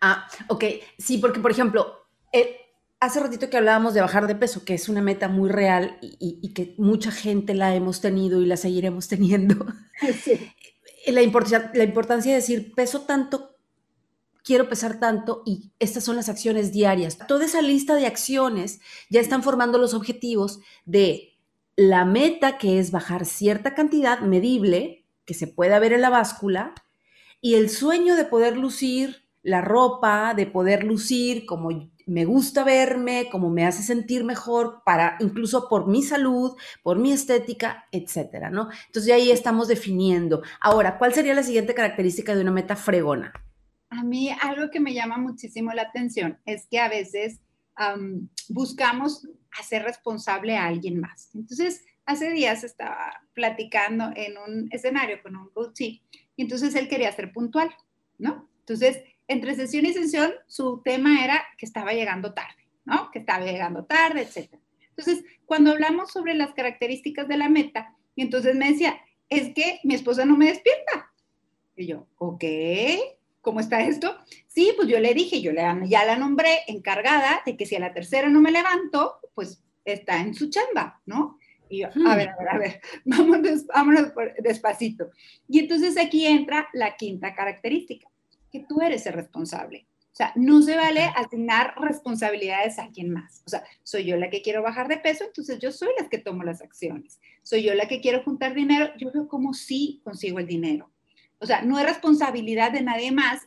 Ah, 0.01 0.27
ok, 0.49 0.65
sí, 0.97 1.19
porque 1.19 1.39
por 1.39 1.51
ejemplo, 1.51 2.07
eh, 2.33 2.57
hace 2.99 3.21
ratito 3.21 3.49
que 3.49 3.55
hablábamos 3.55 3.93
de 3.93 4.01
bajar 4.01 4.27
de 4.27 4.35
peso, 4.35 4.65
que 4.65 4.73
es 4.73 4.89
una 4.89 5.01
meta 5.01 5.29
muy 5.29 5.49
real 5.49 5.97
y, 6.01 6.51
que 6.53 6.75
mucha 6.77 7.09
gente 7.09 7.53
la 7.53 7.73
hemos 7.73 8.01
tenido 8.01 8.41
y 8.41 8.45
la 8.45 8.57
seguiremos 8.57 9.07
teniendo. 9.07 9.65
Sí. 10.23 10.51
La, 11.07 11.21
la 11.73 11.83
importancia 11.83 12.31
de 12.31 12.37
decir, 12.37 12.73
peso 12.75 13.01
tanto 13.01 13.50
quiero 14.43 14.67
pesar 14.69 14.99
tanto 14.99 15.43
y 15.45 15.71
estas 15.79 16.03
son 16.03 16.15
las 16.15 16.29
acciones 16.29 16.71
diarias. 16.71 17.17
Toda 17.27 17.45
esa 17.45 17.61
lista 17.61 17.95
de 17.95 18.05
acciones 18.05 18.81
ya 19.09 19.19
están 19.19 19.43
formando 19.43 19.77
los 19.77 19.93
objetivos 19.93 20.59
de 20.85 21.37
la 21.75 22.05
meta 22.05 22.57
que 22.57 22.79
es 22.79 22.91
bajar 22.91 23.25
cierta 23.25 23.73
cantidad 23.73 24.19
medible 24.19 25.05
que 25.25 25.33
se 25.33 25.47
pueda 25.47 25.79
ver 25.79 25.93
en 25.93 26.01
la 26.01 26.09
báscula 26.09 26.73
y 27.39 27.55
el 27.55 27.69
sueño 27.69 28.15
de 28.15 28.25
poder 28.25 28.57
lucir 28.57 29.27
la 29.43 29.61
ropa, 29.61 30.33
de 30.35 30.45
poder 30.45 30.83
lucir 30.83 31.45
como 31.45 31.91
me 32.05 32.25
gusta 32.25 32.63
verme, 32.63 33.29
como 33.31 33.49
me 33.49 33.65
hace 33.65 33.83
sentir 33.83 34.23
mejor 34.23 34.81
para 34.85 35.17
incluso 35.19 35.69
por 35.69 35.87
mi 35.87 36.03
salud, 36.03 36.55
por 36.83 36.97
mi 36.97 37.13
estética, 37.13 37.85
etcétera, 37.91 38.49
¿no? 38.49 38.69
Entonces 38.87 39.13
ahí 39.13 39.31
estamos 39.31 39.67
definiendo. 39.67 40.41
Ahora, 40.59 40.97
¿cuál 40.97 41.13
sería 41.13 41.33
la 41.33 41.43
siguiente 41.43 41.73
característica 41.73 42.35
de 42.35 42.41
una 42.41 42.51
meta 42.51 42.75
fregona? 42.75 43.33
A 43.91 44.03
mí 44.03 44.29
algo 44.41 44.71
que 44.71 44.79
me 44.79 44.93
llama 44.93 45.17
muchísimo 45.17 45.71
la 45.73 45.83
atención 45.83 46.39
es 46.45 46.65
que 46.65 46.79
a 46.79 46.89
veces 46.89 47.39
buscamos 48.49 49.27
hacer 49.59 49.83
responsable 49.83 50.57
a 50.57 50.65
alguien 50.65 50.99
más. 50.99 51.29
Entonces, 51.35 51.85
hace 52.05 52.31
días 52.31 52.63
estaba 52.63 53.21
platicando 53.33 54.11
en 54.15 54.37
un 54.37 54.69
escenario 54.71 55.21
con 55.21 55.35
un 55.35 55.49
coach 55.49 55.81
y 55.81 56.01
entonces 56.37 56.73
él 56.75 56.87
quería 56.87 57.11
ser 57.11 57.31
puntual, 57.31 57.69
¿no? 58.17 58.49
Entonces, 58.59 59.03
entre 59.27 59.55
sesión 59.55 59.85
y 59.85 59.93
sesión, 59.93 60.31
su 60.47 60.81
tema 60.83 61.23
era 61.23 61.43
que 61.57 61.65
estaba 61.65 61.93
llegando 61.93 62.33
tarde, 62.33 62.67
¿no? 62.85 63.11
Que 63.11 63.19
estaba 63.19 63.45
llegando 63.45 63.85
tarde, 63.85 64.21
etc. 64.21 64.55
Entonces, 64.89 65.23
cuando 65.45 65.71
hablamos 65.71 66.11
sobre 66.11 66.33
las 66.33 66.53
características 66.53 67.27
de 67.27 67.37
la 67.37 67.49
meta, 67.49 67.95
entonces 68.15 68.55
me 68.55 68.71
decía, 68.71 68.99
es 69.29 69.53
que 69.53 69.79
mi 69.83 69.95
esposa 69.95 70.25
no 70.25 70.37
me 70.37 70.47
despierta. 70.47 71.11
Y 71.75 71.87
yo, 71.87 72.07
ok, 72.17 72.43
¿cómo 73.41 73.59
está 73.59 73.81
esto? 73.81 74.15
Sí, 74.47 74.73
pues 74.75 74.87
yo 74.87 74.99
le 74.99 75.13
dije, 75.13 75.41
yo 75.41 75.51
ya 75.53 76.05
la 76.05 76.15
nombré 76.17 76.59
encargada 76.67 77.41
de 77.45 77.57
que 77.57 77.65
si 77.65 77.75
a 77.75 77.79
la 77.79 77.93
tercera 77.93 78.29
no 78.29 78.41
me 78.41 78.51
levanto, 78.51 79.19
pues 79.33 79.63
está 79.85 80.19
en 80.21 80.33
su 80.33 80.49
chamba, 80.49 81.01
¿no? 81.05 81.37
Y 81.69 81.79
yo, 81.79 81.87
a 81.87 81.91
hmm. 81.95 82.17
ver, 82.17 82.29
a 82.29 82.35
ver, 82.37 82.49
a 82.49 82.57
ver, 82.57 82.81
vámonos, 83.05 83.65
vámonos 83.67 84.11
despacito. 84.39 85.09
Y 85.47 85.59
entonces 85.59 85.97
aquí 85.97 86.25
entra 86.25 86.67
la 86.73 86.95
quinta 86.97 87.33
característica, 87.33 88.07
que 88.51 88.65
tú 88.67 88.81
eres 88.81 89.05
el 89.05 89.13
responsable. 89.13 89.87
O 90.11 90.15
sea, 90.15 90.33
no 90.35 90.61
se 90.61 90.75
vale 90.75 91.03
asignar 91.15 91.73
responsabilidades 91.79 92.77
a 92.79 92.89
quien 92.89 93.11
más. 93.11 93.41
O 93.45 93.49
sea, 93.49 93.63
soy 93.83 94.03
yo 94.03 94.17
la 94.17 94.29
que 94.29 94.41
quiero 94.41 94.61
bajar 94.61 94.89
de 94.89 94.97
peso, 94.97 95.23
entonces 95.23 95.57
yo 95.59 95.71
soy 95.71 95.89
la 95.97 96.09
que 96.09 96.17
tomo 96.17 96.43
las 96.43 96.61
acciones. 96.61 97.21
Soy 97.43 97.63
yo 97.63 97.73
la 97.73 97.87
que 97.87 98.01
quiero 98.01 98.21
juntar 98.21 98.53
dinero, 98.53 98.89
yo 98.97 99.09
veo 99.13 99.29
cómo 99.29 99.53
sí 99.53 100.01
consigo 100.03 100.39
el 100.39 100.47
dinero. 100.47 100.91
O 101.41 101.45
sea, 101.45 101.63
no 101.63 101.79
es 101.79 101.85
responsabilidad 101.85 102.71
de 102.71 102.81
nadie 102.81 103.11
más 103.11 103.41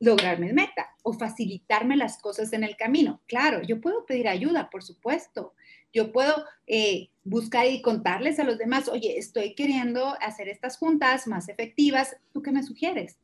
lograr 0.00 0.38
mi 0.38 0.52
meta 0.52 0.94
o 1.02 1.12
facilitarme 1.12 1.96
las 1.96 2.18
cosas 2.18 2.52
en 2.52 2.64
el 2.64 2.76
camino. 2.76 3.22
Claro, 3.26 3.62
yo 3.62 3.80
puedo 3.80 4.04
pedir 4.04 4.28
ayuda, 4.28 4.68
por 4.68 4.82
supuesto. 4.82 5.54
Yo 5.92 6.12
puedo 6.12 6.44
eh, 6.66 7.08
buscar 7.24 7.66
y 7.66 7.80
contarles 7.80 8.38
a 8.38 8.44
los 8.44 8.58
demás, 8.58 8.88
oye, 8.88 9.16
estoy 9.16 9.54
queriendo 9.54 10.16
hacer 10.20 10.48
estas 10.48 10.76
juntas 10.76 11.26
más 11.26 11.48
efectivas, 11.48 12.16
¿tú 12.32 12.42
qué 12.42 12.50
me 12.50 12.62
sugieres? 12.62 13.16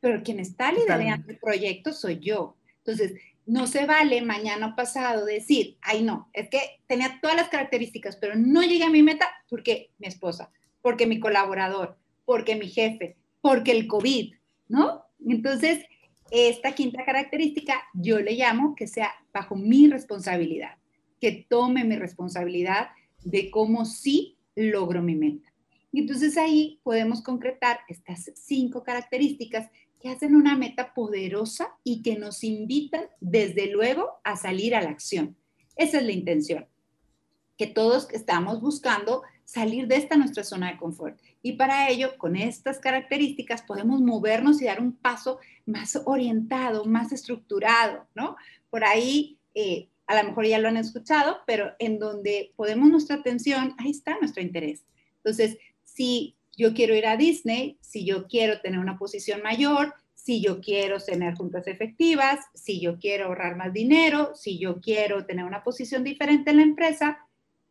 Pero 0.00 0.22
quien 0.22 0.40
está 0.40 0.72
liderando 0.72 1.30
el 1.30 1.38
proyecto 1.38 1.92
soy 1.92 2.18
yo. 2.18 2.56
Entonces, 2.78 3.14
no 3.46 3.66
se 3.66 3.86
vale 3.86 4.22
mañana 4.22 4.76
pasado 4.76 5.24
decir, 5.24 5.76
ay 5.82 6.02
no, 6.02 6.28
es 6.32 6.48
que 6.48 6.80
tenía 6.86 7.20
todas 7.20 7.36
las 7.36 7.48
características, 7.48 8.16
pero 8.16 8.34
no 8.34 8.62
llegué 8.62 8.84
a 8.84 8.90
mi 8.90 9.02
meta 9.02 9.28
porque 9.48 9.90
mi 9.98 10.06
esposa, 10.06 10.50
porque 10.80 11.06
mi 11.06 11.20
colaborador, 11.20 11.96
porque 12.24 12.56
mi 12.56 12.68
jefe, 12.68 13.16
porque 13.42 13.72
el 13.72 13.86
COVID, 13.86 14.34
¿no? 14.68 15.02
Entonces, 15.26 15.84
esta 16.30 16.74
quinta 16.74 17.04
característica 17.04 17.82
yo 17.92 18.18
le 18.20 18.32
llamo 18.32 18.74
que 18.74 18.86
sea 18.86 19.10
bajo 19.34 19.54
mi 19.54 19.88
responsabilidad, 19.88 20.78
que 21.20 21.46
tome 21.48 21.84
mi 21.84 21.96
responsabilidad 21.96 22.88
de 23.22 23.50
cómo 23.50 23.84
sí 23.84 24.38
logro 24.54 25.02
mi 25.02 25.14
meta. 25.14 25.52
Y 25.92 26.00
entonces 26.00 26.38
ahí 26.38 26.80
podemos 26.82 27.22
concretar 27.22 27.80
estas 27.88 28.30
cinco 28.34 28.82
características 28.82 29.68
que 30.00 30.08
hacen 30.08 30.34
una 30.34 30.56
meta 30.56 30.94
poderosa 30.94 31.68
y 31.84 32.02
que 32.02 32.16
nos 32.16 32.42
invitan 32.42 33.04
desde 33.20 33.66
luego 33.66 34.08
a 34.24 34.36
salir 34.36 34.74
a 34.74 34.80
la 34.80 34.90
acción. 34.90 35.36
Esa 35.76 35.98
es 35.98 36.04
la 36.04 36.12
intención, 36.12 36.66
que 37.56 37.66
todos 37.66 38.08
estamos 38.10 38.60
buscando 38.60 39.22
salir 39.52 39.86
de 39.86 39.96
esta 39.96 40.16
nuestra 40.16 40.44
zona 40.44 40.72
de 40.72 40.78
confort. 40.78 41.20
Y 41.42 41.52
para 41.52 41.90
ello, 41.90 42.16
con 42.16 42.36
estas 42.36 42.78
características, 42.78 43.60
podemos 43.62 44.00
movernos 44.00 44.62
y 44.62 44.64
dar 44.64 44.80
un 44.80 44.92
paso 44.92 45.40
más 45.66 46.00
orientado, 46.06 46.86
más 46.86 47.12
estructurado, 47.12 48.06
¿no? 48.14 48.36
Por 48.70 48.82
ahí, 48.82 49.38
eh, 49.54 49.88
a 50.06 50.16
lo 50.16 50.28
mejor 50.28 50.46
ya 50.46 50.58
lo 50.58 50.68
han 50.68 50.78
escuchado, 50.78 51.40
pero 51.46 51.72
en 51.78 51.98
donde 51.98 52.52
podemos 52.56 52.88
nuestra 52.88 53.16
atención, 53.16 53.74
ahí 53.76 53.90
está 53.90 54.16
nuestro 54.18 54.42
interés. 54.42 54.86
Entonces, 55.16 55.58
si 55.84 56.34
yo 56.56 56.72
quiero 56.72 56.96
ir 56.96 57.06
a 57.06 57.18
Disney, 57.18 57.76
si 57.82 58.06
yo 58.06 58.26
quiero 58.28 58.58
tener 58.62 58.80
una 58.80 58.96
posición 58.96 59.42
mayor, 59.42 59.92
si 60.14 60.40
yo 60.40 60.62
quiero 60.62 60.98
tener 60.98 61.34
juntas 61.34 61.66
efectivas, 61.66 62.38
si 62.54 62.80
yo 62.80 62.98
quiero 62.98 63.26
ahorrar 63.26 63.56
más 63.56 63.72
dinero, 63.74 64.34
si 64.34 64.58
yo 64.58 64.80
quiero 64.80 65.26
tener 65.26 65.44
una 65.44 65.62
posición 65.62 66.04
diferente 66.04 66.52
en 66.52 66.56
la 66.56 66.62
empresa, 66.62 67.18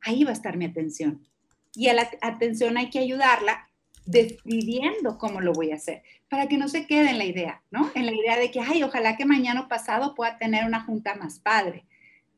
ahí 0.01 0.23
va 0.23 0.29
a 0.29 0.33
estar 0.33 0.57
mi 0.57 0.65
atención 0.65 1.25
y 1.73 1.87
a 1.87 1.93
la 1.93 2.09
atención 2.21 2.77
hay 2.77 2.89
que 2.89 2.99
ayudarla 2.99 3.67
decidiendo 4.05 5.17
cómo 5.17 5.41
lo 5.41 5.53
voy 5.53 5.71
a 5.71 5.75
hacer, 5.75 6.03
para 6.29 6.47
que 6.47 6.57
no 6.57 6.67
se 6.67 6.87
quede 6.87 7.11
en 7.11 7.17
la 7.17 7.25
idea, 7.25 7.61
¿no? 7.71 7.91
En 7.95 8.05
la 8.05 8.13
idea 8.13 8.37
de 8.37 8.51
que, 8.51 8.59
ay, 8.59 8.83
ojalá 8.83 9.15
que 9.15 9.25
mañana 9.25 9.67
pasado 9.67 10.15
pueda 10.15 10.37
tener 10.37 10.65
una 10.65 10.83
junta 10.83 11.15
más 11.15 11.39
padre. 11.39 11.85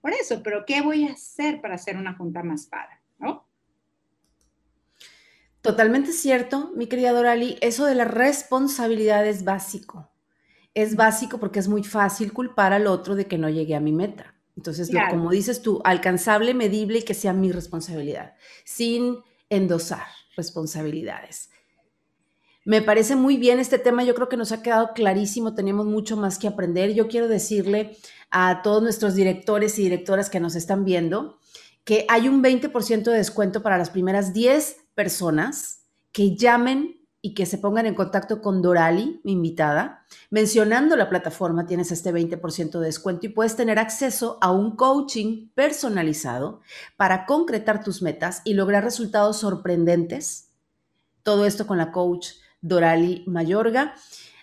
Por 0.02 0.12
eso, 0.12 0.44
pero 0.44 0.66
¿qué 0.66 0.82
voy 0.82 1.08
a 1.08 1.14
hacer 1.14 1.62
para 1.62 1.76
hacer 1.76 1.96
una 1.98 2.14
junta 2.14 2.44
más 2.44 2.66
padre, 2.66 2.98
¿no? 3.20 3.48
Totalmente 5.62 6.12
cierto, 6.12 6.74
mi 6.76 6.88
querida 6.88 7.14
Dorali, 7.14 7.58
eso 7.62 7.86
de 7.86 7.96
la 7.96 8.04
responsabilidad 8.04 9.26
es 9.26 9.46
básico. 9.46 10.10
Es 10.74 10.98
básico 10.98 11.40
porque 11.40 11.60
es 11.60 11.70
muy 11.70 11.84
fácil 11.84 12.34
culpar 12.34 12.74
al 12.74 12.88
otro 12.88 13.16
de 13.16 13.28
que 13.28 13.38
no 13.38 13.50
llegue 13.50 13.76
a 13.76 13.80
mi 13.80 13.94
meta. 13.94 14.33
Entonces, 14.56 14.92
como 15.10 15.32
dices 15.32 15.62
tú, 15.62 15.82
alcanzable, 15.84 16.54
medible 16.54 17.00
y 17.00 17.04
que 17.04 17.14
sea 17.14 17.34
mi 17.34 17.52
responsabilidad, 17.52 18.36
sin 18.64 19.18
endosar 19.50 20.06
responsabilidades. 20.36 21.50
Me 22.66 22.82
parece 22.82 23.16
muy 23.16 23.38
bien 23.38 23.60
este 23.60 23.78
tema, 23.78 24.04
yo 24.04 24.16
creo 24.16 24.30
que 24.30 24.38
nos 24.38 24.52
ha 24.52 24.62
quedado 24.62 24.94
clarísimo, 24.94 25.54
tenemos 25.54 25.86
mucho 25.86 26.16
más 26.16 26.40
que 26.40 26.48
aprender. 26.48 26.94
Yo 26.94 27.08
quiero 27.08 27.28
decirle 27.28 27.98
a 28.32 28.62
todos 28.62 28.82
nuestros 28.82 29.16
directores 29.16 29.78
y 29.80 29.84
directoras 29.84 30.30
que 30.30 30.40
nos 30.40 30.56
están 30.56 30.86
viendo 30.86 31.40
que 31.84 32.06
hay 32.08 32.30
un 32.30 32.42
20% 32.42 33.04
de 33.04 33.18
descuento 33.18 33.62
para 33.62 33.78
las 33.78 33.90
primeras 33.90 34.34
10 34.34 34.78
personas 34.96 35.82
que 36.12 36.36
llamen 36.36 37.03
y 37.26 37.34
que 37.36 37.46
se 37.46 37.58
pongan 37.58 37.86
en 37.86 37.96
contacto 37.96 38.42
con 38.42 38.62
Dorali, 38.62 39.22
mi 39.24 39.32
invitada, 39.32 40.06
mencionando 40.30 40.98
la 40.98 41.08
plataforma, 41.08 41.66
tienes 41.66 41.90
este 41.90 42.14
20% 42.14 42.80
de 42.80 42.86
descuento 42.86 43.26
y 43.26 43.30
puedes 43.30 43.56
tener 43.56 43.80
acceso 43.80 44.38
a 44.42 44.52
un 44.52 44.76
coaching 44.76 45.48
personalizado 45.56 46.60
para 46.98 47.26
concretar 47.26 47.82
tus 47.82 48.02
metas 48.02 48.42
y 48.44 48.56
lograr 48.56 48.84
resultados 48.84 49.38
sorprendentes. 49.38 50.50
Todo 51.24 51.46
esto 51.46 51.66
con 51.66 51.78
la 51.78 51.94
coach 51.94 52.32
Dorali 52.60 53.24
Mayorga. 53.26 53.96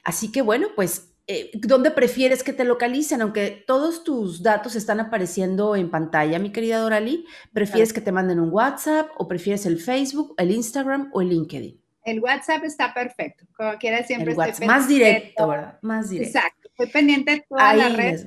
Así 0.02 0.32
que 0.32 0.40
bueno, 0.40 0.68
pues, 0.74 1.12
eh, 1.26 1.50
¿dónde 1.60 1.90
prefieres 1.90 2.42
que 2.42 2.54
te 2.54 2.64
localicen? 2.64 3.20
Aunque 3.20 3.62
todos 3.66 4.04
tus 4.04 4.42
datos 4.42 4.74
están 4.74 5.00
apareciendo 5.00 5.76
en 5.76 5.90
pantalla, 5.90 6.38
mi 6.38 6.50
querida 6.50 6.78
Dorali, 6.78 7.26
¿prefieres 7.52 7.92
que 7.92 8.00
te 8.00 8.10
manden 8.10 8.40
un 8.40 8.50
WhatsApp 8.50 9.10
o 9.18 9.28
prefieres 9.28 9.66
el 9.66 9.78
Facebook, 9.78 10.32
el 10.38 10.50
Instagram 10.50 11.10
o 11.12 11.20
el 11.20 11.28
LinkedIn? 11.28 11.79
El 12.04 12.20
WhatsApp 12.20 12.62
está 12.64 12.92
perfecto. 12.94 13.44
Como 13.56 13.76
quiera 13.78 14.04
siempre. 14.04 14.32
estoy 14.32 14.66
más 14.66 14.88
directo, 14.88 15.46
¿verdad? 15.48 15.78
Más 15.82 16.10
directo. 16.10 16.38
Exacto. 16.38 16.68
Estoy 16.68 16.88
pendiente 16.88 17.30
de 17.32 17.44
toda 17.48 17.74
la 17.74 17.88
red. 17.90 18.26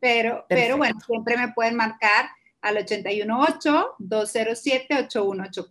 Pero, 0.00 0.46
pero 0.48 0.78
bueno, 0.78 0.98
siempre 1.06 1.36
me 1.36 1.52
pueden 1.52 1.76
marcar 1.76 2.30
al 2.60 2.76
818-207-8184. 2.78 5.66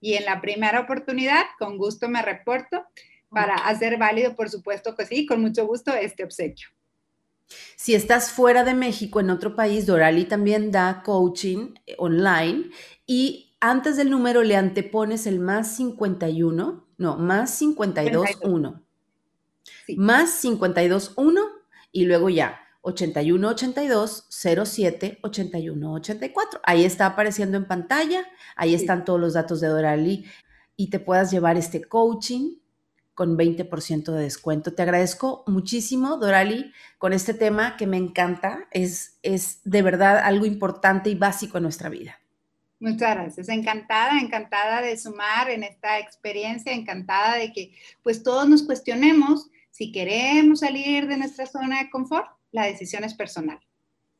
Y 0.00 0.14
en 0.14 0.24
la 0.24 0.40
primera 0.40 0.78
oportunidad, 0.80 1.44
con 1.58 1.76
gusto 1.78 2.08
me 2.08 2.22
reporto 2.22 2.86
para 3.30 3.54
hacer 3.54 3.98
válido, 3.98 4.36
por 4.36 4.50
supuesto 4.50 4.94
que 4.94 5.06
sí, 5.06 5.26
con 5.26 5.40
mucho 5.40 5.66
gusto, 5.66 5.92
este 5.94 6.22
obsequio. 6.24 6.68
Si 7.76 7.94
estás 7.94 8.30
fuera 8.30 8.64
de 8.64 8.74
México, 8.74 9.20
en 9.20 9.30
otro 9.30 9.56
país, 9.56 9.86
Dorali 9.86 10.24
también 10.24 10.70
da 10.70 11.02
coaching 11.02 11.74
online 11.98 12.70
y 13.06 13.51
antes 13.62 13.96
del 13.96 14.10
número 14.10 14.42
le 14.42 14.56
antepones 14.56 15.24
el 15.24 15.38
más 15.38 15.76
51, 15.76 16.84
no, 16.98 17.16
más 17.16 17.54
52, 17.54 18.28
1. 18.42 18.82
Más 19.96 20.30
52, 20.30 21.12
1 21.16 21.40
y 21.92 22.04
luego 22.06 22.28
ya 22.28 22.58
81 22.80 23.48
82 23.48 24.26
07 24.28 25.20
81 25.22 25.92
84. 25.92 26.60
Ahí 26.64 26.84
está 26.84 27.06
apareciendo 27.06 27.56
en 27.56 27.68
pantalla, 27.68 28.26
ahí 28.56 28.74
están 28.74 29.04
todos 29.04 29.20
los 29.20 29.34
datos 29.34 29.60
de 29.60 29.68
Dorali 29.68 30.24
y 30.76 30.90
te 30.90 30.98
puedas 30.98 31.30
llevar 31.30 31.56
este 31.56 31.84
coaching 31.84 32.56
con 33.14 33.38
20% 33.38 34.10
de 34.10 34.22
descuento. 34.22 34.74
Te 34.74 34.82
agradezco 34.82 35.44
muchísimo, 35.46 36.16
Dorali, 36.16 36.72
con 36.98 37.12
este 37.12 37.32
tema 37.32 37.76
que 37.76 37.86
me 37.86 37.96
encanta. 37.96 38.66
Es, 38.72 39.20
es 39.22 39.60
de 39.62 39.82
verdad 39.82 40.18
algo 40.18 40.46
importante 40.46 41.10
y 41.10 41.14
básico 41.14 41.58
en 41.58 41.62
nuestra 41.62 41.90
vida. 41.90 42.21
Muchas 42.82 43.14
gracias. 43.14 43.48
Encantada, 43.48 44.18
encantada 44.18 44.82
de 44.82 44.98
sumar 44.98 45.48
en 45.50 45.62
esta 45.62 46.00
experiencia, 46.00 46.72
encantada 46.72 47.36
de 47.36 47.52
que 47.52 47.76
pues 48.02 48.24
todos 48.24 48.48
nos 48.48 48.64
cuestionemos 48.64 49.48
si 49.70 49.92
queremos 49.92 50.58
salir 50.60 51.06
de 51.06 51.16
nuestra 51.16 51.46
zona 51.46 51.78
de 51.78 51.90
confort, 51.90 52.26
la 52.50 52.64
decisión 52.64 53.04
es 53.04 53.14
personal. 53.14 53.60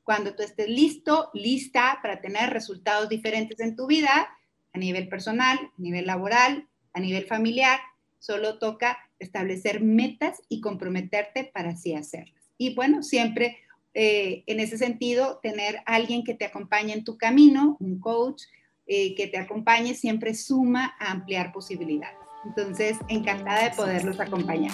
Cuando 0.05 0.37
tú 0.37 0.45
estés 0.45 0.69
listo, 0.69 1.31
lista 1.35 1.99
para 2.03 2.21
tener 2.21 2.51
resultados 2.51 3.09
diferentes 3.09 3.59
en 3.59 3.75
tu 3.75 3.89
vida, 3.89 4.29
a 4.73 4.79
nivel 4.79 5.09
personal, 5.09 5.59
a 5.59 5.83
nivel 5.83 6.07
laboral, 6.07 6.69
a 6.93 7.01
nivel 7.01 7.27
familiar, 7.27 7.81
solo 8.21 8.61
toca 8.61 8.97
establecer 9.19 9.81
metas 9.81 10.41
y 10.49 10.61
comprometerte 10.61 11.51
para 11.53 11.71
así 11.71 11.95
hacerlas. 11.95 12.45
Y 12.59 12.77
bueno, 12.77 13.03
siempre 13.03 13.59
eh, 13.95 14.45
en 14.47 14.61
ese 14.61 14.79
sentido, 14.79 15.39
tener 15.43 15.81
alguien 15.87 16.25
que 16.25 16.35
te 16.35 16.45
acompañe 16.45 16.93
en 16.95 17.05
tu 17.05 17.17
camino, 17.17 17.77
un 17.81 18.01
coach 18.01 18.43
eh, 18.87 19.15
que 19.15 19.27
te 19.27 19.39
acompañe, 19.39 19.95
siempre 19.95 20.35
suma 20.35 20.95
a 20.99 21.13
ampliar 21.13 21.53
posibilidades. 21.53 22.17
Entonces, 22.45 22.97
encantada 23.09 23.65
de 23.65 23.77
poderlos 23.77 24.19
acompañar. 24.19 24.73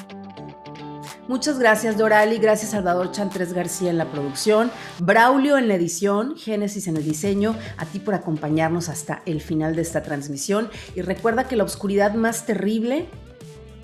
Muchas 1.27 1.59
gracias 1.59 1.99
Dorali, 1.99 2.39
gracias 2.39 2.71
Salvador 2.71 3.13
Chantres 3.13 3.53
García 3.53 3.91
en 3.91 3.99
la 3.99 4.11
producción, 4.11 4.71
Braulio 4.99 5.59
en 5.59 5.69
la 5.69 5.75
edición, 5.75 6.37
Génesis 6.37 6.87
en 6.87 6.97
el 6.97 7.05
diseño, 7.05 7.55
a 7.77 7.85
ti 7.85 7.99
por 7.99 8.15
acompañarnos 8.15 8.89
hasta 8.89 9.23
el 9.27 9.43
final 9.43 9.77
de 9.77 9.83
esta 9.83 10.03
transmisión 10.03 10.71
y 10.97 11.03
recuerda 11.03 11.47
que 11.47 11.57
la 11.57 11.65
oscuridad 11.65 12.15
más 12.15 12.47
terrible 12.47 13.07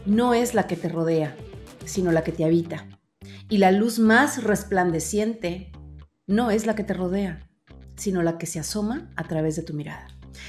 no 0.06 0.32
es 0.32 0.54
la 0.54 0.66
que 0.66 0.76
te 0.76 0.88
rodea, 0.88 1.36
sino 1.84 2.12
la 2.12 2.24
que 2.24 2.32
te 2.32 2.44
habita. 2.44 2.86
Y 3.48 3.58
la 3.58 3.72
luz 3.72 3.98
más 3.98 4.42
resplandeciente 4.42 5.72
no 6.26 6.50
es 6.50 6.66
la 6.66 6.74
que 6.74 6.84
te 6.84 6.94
rodea, 6.94 7.48
sino 7.96 8.22
la 8.22 8.38
que 8.38 8.46
se 8.46 8.58
asoma 8.58 9.10
a 9.16 9.24
través 9.24 9.56
de 9.56 9.62
tu 9.62 9.74
mirada. 9.74 10.06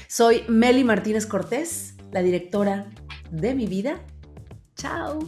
Soy 0.08 0.42
Meli 0.48 0.84
Martínez 0.84 1.26
Cortés, 1.26 1.94
la 2.12 2.22
directora 2.22 2.90
de 3.30 3.54
mi 3.54 3.66
vida. 3.66 4.00
Chao. 4.76 5.20